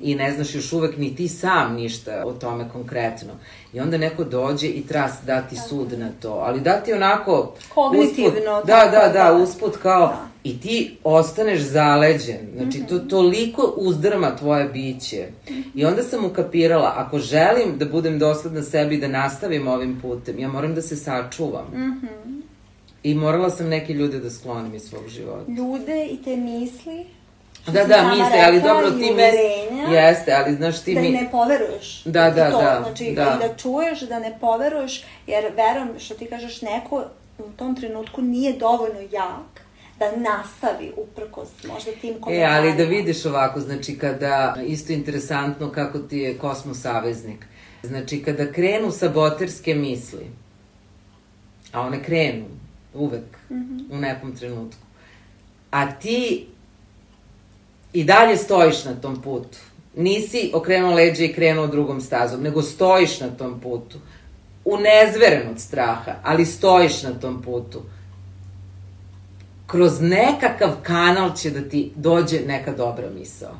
[0.00, 3.32] i ne znaš još uvek ni ti sam ništa o tome konkretno.
[3.72, 8.66] I onda neko dođe i tras dati sud na to, ali dati onako Kognitivno, usput,
[8.66, 9.42] da, tako, da, da, da.
[9.42, 10.28] usput kao Da.
[10.44, 12.48] i ti ostaneš zaleđen.
[12.56, 15.28] Znači, to toliko uzdrma tvoje biće.
[15.74, 20.48] I onda sam ukapirala, ako želim da budem dosledna sebi da nastavim ovim putem, ja
[20.48, 21.66] moram da se sačuvam.
[23.02, 25.52] I morala sam neke ljude da sklonim iz svog života.
[25.52, 27.06] Ljude i te misli,
[27.66, 29.94] Da, da, misle, ali dobro ti misli.
[29.94, 31.10] Jeste, ali znaš ti da mi...
[31.10, 32.02] ne poveruješ.
[32.04, 33.10] Da, da, to, da, Znači, da.
[33.36, 37.04] i da čuješ, da ne poveruješ, jer verujem što ti kažeš, neko
[37.38, 39.62] u tom trenutku nije dovoljno jak
[39.98, 42.56] da nastavi uprkos možda tim E, komentarima.
[42.56, 47.46] ali da vidiš ovako, znači kada, isto interesantno kako ti je kosmos saveznik,
[47.82, 50.26] znači kada krenu saboterske misli,
[51.72, 52.44] a one krenu
[52.94, 53.24] uvek
[53.90, 54.82] u nekom trenutku,
[55.70, 56.46] a ti
[57.92, 59.58] i dalje stojiš na tom putu,
[59.96, 63.98] nisi okrenuo leđe i krenuo drugom stazom, nego stojiš na tom putu,
[64.64, 67.82] unezveren od straha, ali stojiš na tom putu,
[69.66, 73.56] kroz nekakav kanal će da ti dođe neka dobra misao.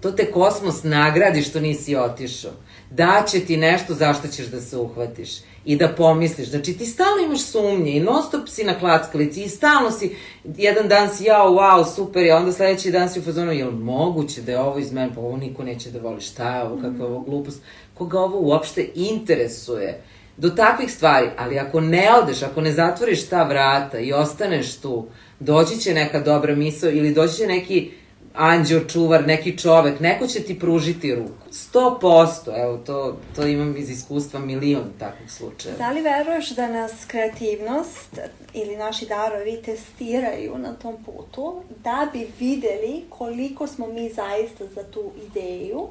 [0.00, 2.52] To te kosmos nagradi što nisi otišao.
[2.90, 5.30] Daće ti nešto zašto ćeš da se uhvatiš
[5.66, 6.48] i da pomisliš.
[6.48, 10.88] Znači ti stalno imaš sumnje i non stop si na klackalici i stalno si, jedan
[10.88, 14.52] dan si jao, wow, super, a onda sledeći dan si u fazonu, jel moguće da
[14.52, 17.12] je ovo iz mene, pa ovo niko neće da voli, šta je ovo, kakva je
[17.12, 17.62] ovo glupost,
[17.94, 20.02] koga ovo uopšte interesuje?
[20.36, 25.06] Do takvih stvari, ali ako ne odeš, ako ne zatvoriš ta vrata i ostaneš tu,
[25.40, 27.90] doći će neka dobra misao ili doći će neki
[28.36, 31.32] anđeo čuvar, neki čovek, neko će ti pružiti ruku.
[31.50, 35.78] 100%, evo, to, to imam iz iskustva milion takvih slučajeva.
[35.78, 38.18] Da li veruješ da nas kreativnost
[38.54, 44.82] ili naši darovi testiraju na tom putu da bi videli koliko smo mi zaista za
[44.82, 45.88] tu ideju,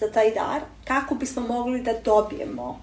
[0.00, 2.80] za taj dar, kako bismo mogli da dobijemo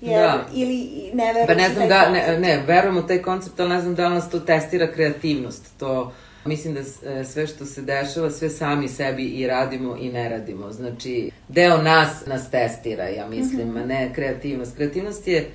[0.00, 0.46] Jer, Da.
[0.54, 2.28] Ili ne veruješ Pa ne znam da, koncept?
[2.28, 5.78] ne, ne, verujem u taj koncept, ali ne znam da li nas to testira kreativnost.
[5.78, 6.12] To,
[6.48, 10.72] mislim da e, sve što se dešava, sve sami sebi i radimo i ne radimo.
[10.72, 14.76] Znači, deo nas nas testira, ja mislim, a ne kreativnost.
[14.76, 15.50] Kreativnost je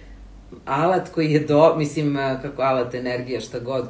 [0.65, 3.89] alat koji je do, mislim, e, kako alat, energija, šta god,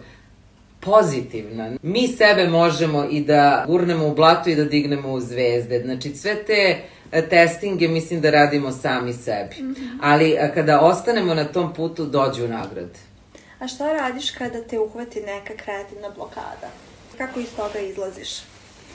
[0.79, 1.71] pozitivna.
[1.81, 5.81] Mi sebe možemo i da gurnemo u blato i da dignemo u zvezde.
[5.85, 6.77] Znači, sve te
[7.11, 9.55] e, testinge mislim da radimo sami sebi.
[10.01, 12.99] Ali a, kada ostanemo na tom putu, dođu nagrade.
[13.59, 16.69] A šta radiš kada te uhvati neka kreativna blokada?
[17.17, 18.29] Kako iz toga izlaziš?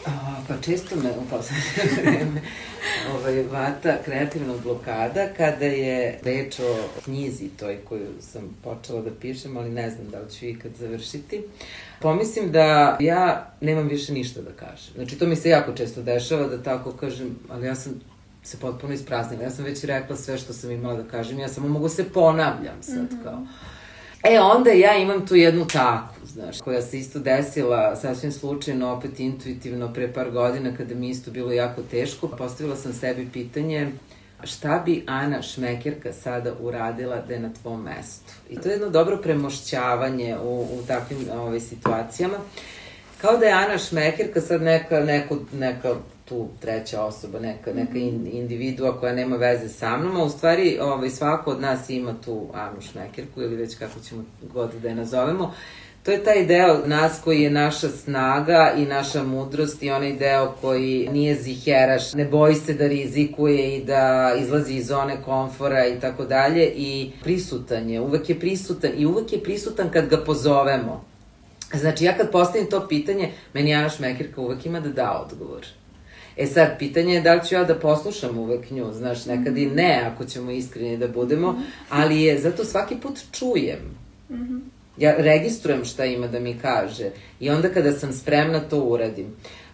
[0.07, 0.11] A,
[0.49, 2.41] pa često me u poslednje vreme
[3.15, 9.57] ovaj, vata kreativna blokada kada je reč o knjizi toj koju sam počela da pišem,
[9.57, 11.43] ali ne znam da li ću ikad završiti.
[12.01, 14.95] Pomislim da ja nemam više ništa da kažem.
[14.95, 17.93] Znači, to mi se jako često dešava da tako kažem, ali ja sam
[18.43, 19.43] se potpuno ispraznila.
[19.43, 22.83] Ja sam već rekla sve što sam imala da kažem, ja samo mogu se ponavljam
[22.83, 23.25] sad mm -hmm.
[23.25, 23.47] kao.
[24.23, 29.21] E, onda ja imam tu jednu taku, znaš, koja se isto desila sasvim slučajno, opet
[29.21, 32.29] intuitivno, pre par godina, kada mi isto bilo jako teško.
[32.29, 33.93] Postavila sam sebi pitanje
[34.45, 38.33] šta bi Ana Šmekerka sada uradila da je na tvom mestu.
[38.51, 42.37] I to je jedno dobro premošćavanje u, u takvim ovaj, situacijama.
[43.21, 45.95] Kao da je Ana Šmekerka sad neka, neko, neka
[46.29, 47.99] tu treća osoba, neka, neka
[48.33, 52.47] individua koja nema veze sa mnom, a u stvari ovaj, svako od nas ima tu
[52.55, 55.55] Anu Šmekerku ili već kako ćemo god da je nazovemo.
[56.03, 60.55] To je taj deo nas koji je naša snaga i naša mudrost i onaj deo
[60.61, 66.01] koji nije ziheraš, ne boji se da rizikuje i da izlazi iz zone komfora i
[66.01, 71.05] tako dalje i prisutan je, uvek je prisutan i uvek je prisutan kad ga pozovemo.
[71.75, 75.67] Znači ja kad postavim to pitanje, meni Ana Šmekirka uvek ima da da odgovor.
[76.39, 79.67] E sad, pitanje je da li ću ja da poslušam uvek nju, znaš, nekad i
[79.67, 83.99] ne, ako ćemo iskreni da budemo, ali je, zato svaki put čujem.
[84.97, 87.11] Ja registrujem šta ima da mi kaže
[87.41, 89.27] i onda kada sam spremna to uradim.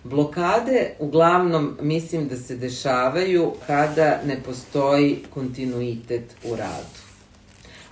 [0.04, 7.03] Blokade uglavnom mislim da se dešavaju kada ne postoji kontinuitet u radu.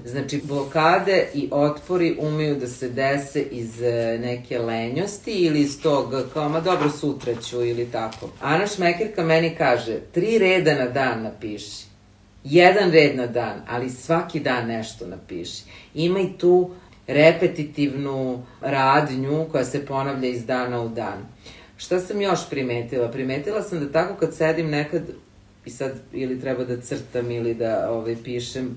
[0.04, 6.14] Znači, blokade i otpori umeju da se dese iz e, neke lenjosti ili iz tog,
[6.34, 8.30] kao, ma dobro, sutra ću ili tako.
[8.40, 11.84] Ana Šmekerka meni kaže, tri reda na dan napiši.
[12.44, 15.62] Jedan red na dan, ali svaki dan nešto napiši.
[15.94, 16.70] Imaj tu
[17.06, 21.26] repetitivnu radnju koja se ponavlja iz dana u dan.
[21.76, 23.08] Šta sam još primetila?
[23.08, 25.02] Primetila sam da tako kad sedim nekad
[25.64, 28.76] i sad ili treba da crtam ili da ovaj, pišem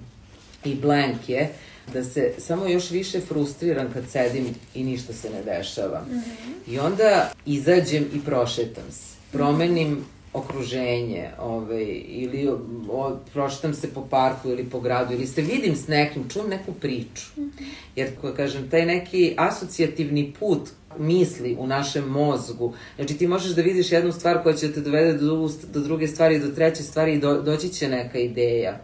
[0.66, 1.49] i blank je,
[1.93, 4.45] da se samo još više frustriram kad sedim
[4.76, 6.01] i ništa se ne dešava.
[6.09, 6.74] Mm -hmm.
[6.74, 9.16] I onda izađem i prošetam se.
[9.32, 10.05] Promenim
[10.36, 12.47] okruženje, ovaj, ili
[12.89, 16.74] o, prošetam se po parku ili po gradu, ili se vidim s nekim, čujem neku
[16.74, 17.26] priču.
[17.38, 17.63] Mhm.
[17.95, 22.74] Jer, ko kažem, taj neki asocijativni put misli u našem mozgu.
[22.95, 26.39] Znači ti možeš da vidiš jednu stvar koja će te dovede do, do druge stvari,
[26.39, 28.82] do treće stvari i do, doći će neka ideja.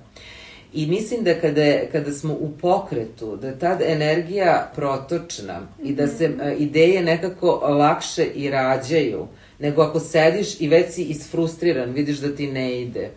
[0.74, 6.08] I mislim da kada, kada smo u pokretu, da je tad energija protočna i da
[6.08, 9.28] se a, ideje nekako lakše i rađaju,
[9.60, 13.10] nego ako sediš i već si isfrustriran, vidiš da ti ne ide.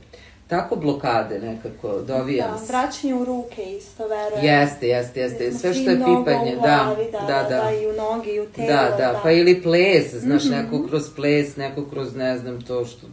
[0.46, 2.72] Tako blokade nekako, dovijam da, se.
[2.72, 4.44] Da, vraćanje u ruke isto, verujem.
[4.44, 5.52] Jeste, jeste, jeste.
[5.52, 8.66] Sve što je pipanje, da, da, da, da, da, i u noge i u telo.
[8.66, 9.20] Da, da, da.
[9.22, 10.62] pa ili ples, znaš, mm -hmm.
[10.62, 13.06] neko kroz ples, neko kroz, ne znam, to što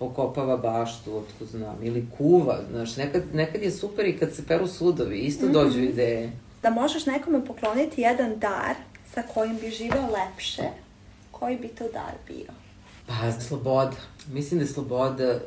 [0.00, 4.66] okopava baštu, otko znam, ili kuva, znaš, nekad, nekad je super i kad se peru
[4.66, 5.52] sudovi, isto mm -hmm.
[5.52, 6.32] dođu ideje.
[6.62, 8.74] Da možeš nekome pokloniti jedan dar
[9.14, 10.62] sa kojim bi živao lepše,
[11.30, 12.52] koji bi to dar bio?
[13.06, 13.96] Pa, sloboda.
[14.32, 15.40] Mislim da je sloboda,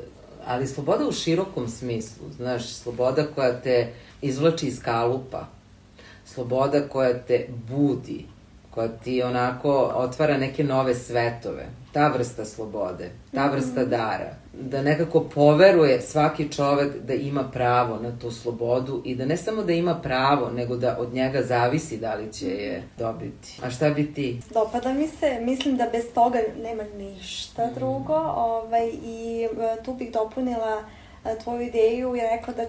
[0.45, 5.47] ali sloboda u širokom smislu, znaš, sloboda koja te izvlači iz kalupa,
[6.25, 8.25] sloboda koja te budi,
[8.71, 11.69] koja ti onako otvara neke nove svetove.
[11.91, 13.55] Ta vrsta slobode, ta mhm.
[13.55, 14.40] vrsta dara.
[14.53, 19.63] Da nekako poveruje svaki čovek da ima pravo na tu slobodu i da ne samo
[19.63, 23.59] da ima pravo, nego da od njega zavisi da li će je dobiti.
[23.63, 24.39] A šta bi ti?
[24.53, 27.75] Dopada mi se, mislim da bez toga nema ništa mhm.
[27.75, 30.83] drugo ovaj, i e, tu bih dopunila
[31.25, 32.63] e, tvoju ideju i rekla da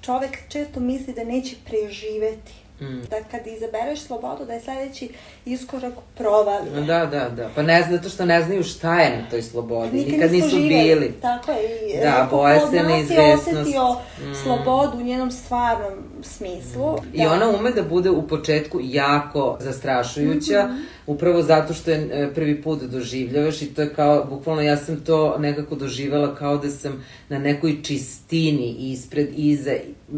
[0.00, 3.02] čovek često misli da neće preživeti Mm.
[3.10, 5.08] Da kad izabereš slobodu, da je sledeći
[5.44, 6.80] iskorak provalija.
[6.80, 7.50] Da, da, da.
[7.54, 9.96] Pa ne zato što ne znaju šta je na toj slobodi.
[9.96, 11.00] Nikad, Nikad nisu živjeli.
[11.00, 11.12] bili.
[11.20, 12.00] Tako je.
[12.02, 13.48] Da, boje se neizvesnost.
[13.48, 14.34] Od nas je osetio mm.
[14.42, 16.92] slobodu u njenom stvarnom smislu.
[16.92, 17.16] Mm.
[17.16, 17.22] Da.
[17.22, 20.84] I ona ume da bude u početku jako zastrašujuća, mm -hmm.
[21.06, 25.00] upravo zato što je e, prvi put doživljavaš i to je kao, bukvalno ja sam
[25.00, 29.72] to nekako doživjela kao da sam na nekoj čistini ispred, iza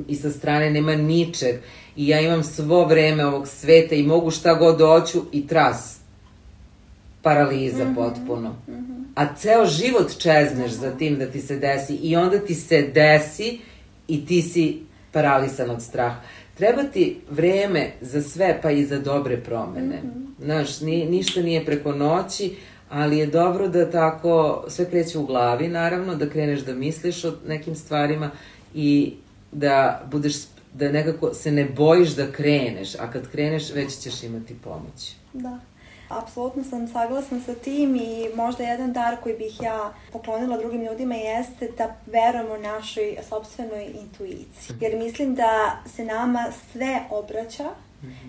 [0.09, 1.57] i sa strane nema ničeg
[1.97, 5.97] i ja imam svo vreme ovog sveta i mogu šta god doću i tras.
[7.22, 7.94] Paraliza mm -hmm.
[7.94, 8.51] potpuno.
[8.51, 9.05] Mm -hmm.
[9.14, 13.59] A ceo život čezneš za tim da ti se desi i onda ti se desi
[14.09, 14.82] i ti si
[15.12, 16.20] paralisan od straha.
[16.55, 19.97] Treba ti vreme za sve, pa i za dobre promene.
[20.03, 20.44] Mm -hmm.
[20.44, 22.57] Znaš, ni, ništa nije preko noći,
[22.88, 27.32] ali je dobro da tako sve kreće u glavi, naravno, da kreneš da misliš o
[27.47, 28.30] nekim stvarima
[28.74, 29.14] i
[29.57, 30.35] da budeš
[30.75, 35.15] da nekako se ne bojiš da kreneš, a kad kreneš već ćeš imati pomoć.
[35.33, 35.59] Da.
[36.09, 41.15] Apsolutno sam saglasna sa tim i možda jedan dar koji bih ja poklonila drugim ljudima
[41.15, 44.77] jeste da verujemo našoj sobstvenoj intuiciji.
[44.81, 47.71] Jer mislim da se nama sve obraća.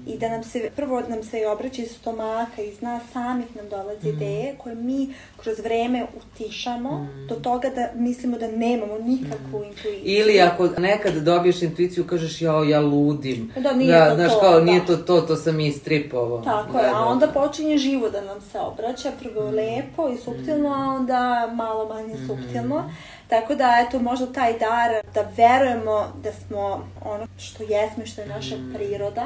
[0.07, 4.09] I da nam se, prvo nam se obraća iz stomaka, iz nas samih nam dolaze
[4.09, 9.59] mm ideje koje mi kroz vreme utišamo mm do toga da mislimo da nemamo nikakvu
[9.59, 10.01] mm intuiciju.
[10.03, 13.51] Ili ako nekad dobiješ intuiciju, kažeš ja, ja ludim.
[13.57, 14.39] Da, nije da, to znaš, to.
[14.39, 14.65] kao, da.
[14.65, 16.41] nije to to, to sam istripovao.
[16.41, 17.31] Tako da, je, da, a onda da.
[17.31, 19.55] počinje živo da nam se obraća, prvo mm.
[19.55, 22.27] lepo i suptilno, a onda malo manje mm.
[22.27, 22.83] suptilno.
[23.27, 28.21] Tako da, eto, možda taj dar da verujemo da smo ono što jesmo i što
[28.21, 28.73] je naša Mm.
[28.75, 29.25] priroda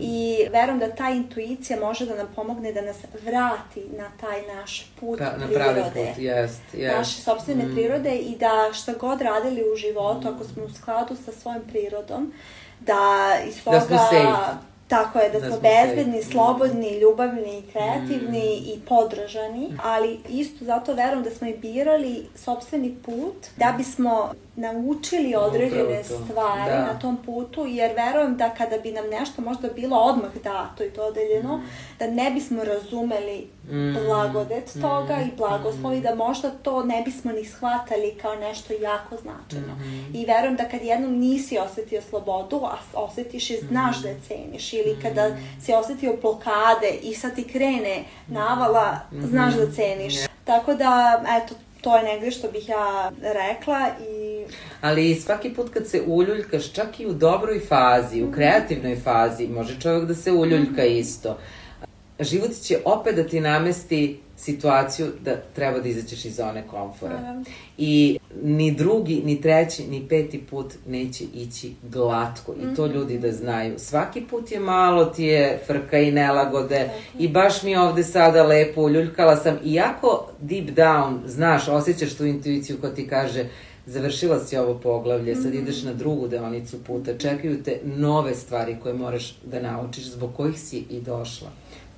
[0.00, 4.86] i verujem da ta intuicija može da nam pomogne da nas vrati na taj naš
[5.00, 5.74] put Pa, na prirode.
[5.82, 6.96] pravi put, jest, jest.
[6.96, 7.74] naše sobstvene Mm.
[7.74, 12.32] prirode i da šta god radili u životu, ako smo u skladu sa svojom prirodom,
[12.80, 13.00] da
[13.48, 13.78] iz toga...
[13.78, 14.58] Da smo safe.
[14.88, 16.32] Tako je, da, Da smo smo bezbedni, safe.
[16.32, 23.46] slobodni, ljubavni, kreativni i podržani, ali isto zato verujem da smo i birali sobstveni put
[23.56, 26.92] da bismo naučili određene to, stvari da.
[26.92, 30.90] na tom putu, jer verujem da kada bi nam nešto možda bilo odmah dato i
[30.90, 31.60] dodeljeno,
[31.98, 33.94] da ne bismo razumeli Mm.
[34.06, 39.16] blagodet toga i blagoslov i da možda to ne bismo ni shvatali kao nešto jako
[39.16, 39.78] značajno.
[40.14, 44.72] I verujem da kad jednom nisi osetio slobodu, a osetiš i znaš da je ceniš,
[44.72, 50.14] ili kada si osetio blokade i sad ti krene navala, znaš da ceniš.
[50.44, 54.44] Tako da, eto, to je negde što bih ja rekla i
[54.80, 58.28] Ali svaki put kad se uljuljkaš, čak i u dobroj fazi, Mhm.
[58.28, 61.38] u kreativnoj fazi, može čovjek da se uljuljka isto.
[62.20, 67.42] Život će opet da ti namesti situaciju da treba da izađeš iz zone komfora.
[67.78, 72.52] I ni drugi, ni treći, ni peti put neće ići glatko.
[72.52, 72.74] I Mhm.
[72.74, 73.78] to ljudi da znaju.
[73.78, 76.90] Svaki put je malo ti je frka i nelagode.
[77.18, 79.58] I baš mi ovde sada lepo uljuljkala sam.
[79.64, 83.44] Iako deep down, znaš, osjećaš tu intuiciju koja ti kaže
[83.86, 88.94] završila si ovo poglavlje, sad ideš na drugu deonicu puta, čekaju te nove stvari koje
[88.94, 91.48] moraš da naučiš, zbog kojih si i došla.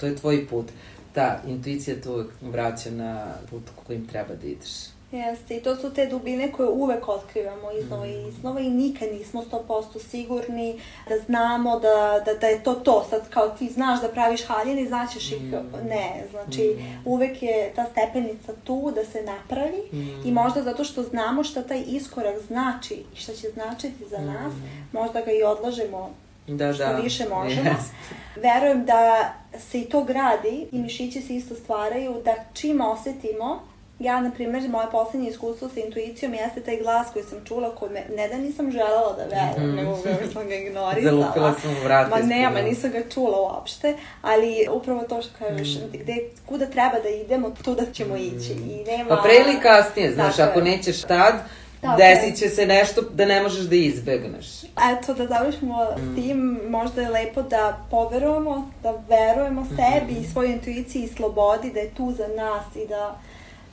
[0.00, 0.66] To je tvoj put.
[1.12, 4.70] Ta intuicija te uvek vraća na put kojim treba da ideš.
[5.12, 9.44] Jeste, i to su te dubine koje uvek otkrivamo iznova i iznova i nikad nismo
[9.68, 13.06] 100% sigurni da znamo da, da, da je to to.
[13.10, 15.42] Sad kao ti znaš da praviš haljine, znaćeš ih,
[15.88, 19.82] ne, znači uvek je ta stepenica tu da se napravi
[20.24, 24.52] i možda zato što znamo šta taj iskorak znači i šta će značiti za nas,
[24.92, 26.10] možda ga i odlažemo
[26.50, 26.92] Da, što da.
[26.92, 27.70] više možemo.
[27.70, 27.92] Jest.
[28.36, 33.62] Verujem da se i to gradi i mišići se isto stvaraju, da čim osetimo,
[33.98, 37.92] ja, na primjer, moje poslednje iskustvo sa intuicijom jeste taj glas koji sam čula, koji
[37.92, 41.20] me, ne da nisam želela da verujem, nego uvek sam ga ignorisala.
[41.22, 45.30] Zalupila sam u vrata Ma ne, ma nisam ga čula uopšte, ali upravo to što
[45.38, 45.86] kažeš, Mhm.
[45.92, 46.14] gde,
[46.46, 48.52] kuda treba da idemo, tuda ćemo ići.
[48.52, 49.08] I nema...
[49.08, 50.64] Pa pre ili kasnije, znaš, Tako ako je.
[50.64, 51.34] nećeš tad,
[51.80, 54.62] Tako desit će se nešto da ne možeš da izbegneš.
[54.64, 60.52] Eto, da završimo s tim, možda je lepo da poverujemo, da verujemo sebi i svojoj
[60.52, 63.20] intuiciji i slobodi, da je tu za nas i da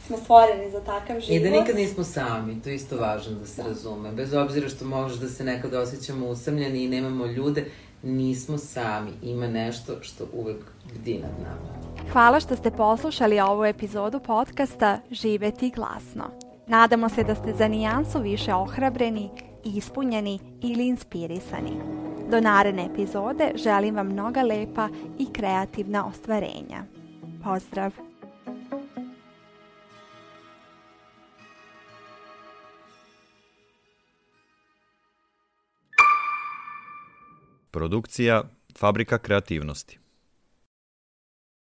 [0.07, 1.35] smo stvoreni za takav život.
[1.35, 4.11] I da nikad nismo sami, to je isto važno da se razume.
[4.11, 7.65] Bez obzira što možeš da se nekad osjećamo usamljeni i nemamo ljude,
[8.03, 9.11] nismo sami.
[9.23, 10.57] Ima nešto što uvek
[10.93, 12.11] bdi nad nama.
[12.11, 16.46] Hvala što ste poslušali ovu epizodu podcasta Živeti glasno.
[16.67, 19.29] Nadamo se da ste za nijansu više ohrabreni,
[19.63, 21.71] ispunjeni ili inspirisani.
[22.29, 24.89] Do naredne epizode želim vam mnoga lepa
[25.19, 26.83] i kreativna ostvarenja.
[27.43, 27.91] Pozdrav!
[37.71, 38.43] Produkcija
[38.77, 39.99] Fabrika kreativnosti.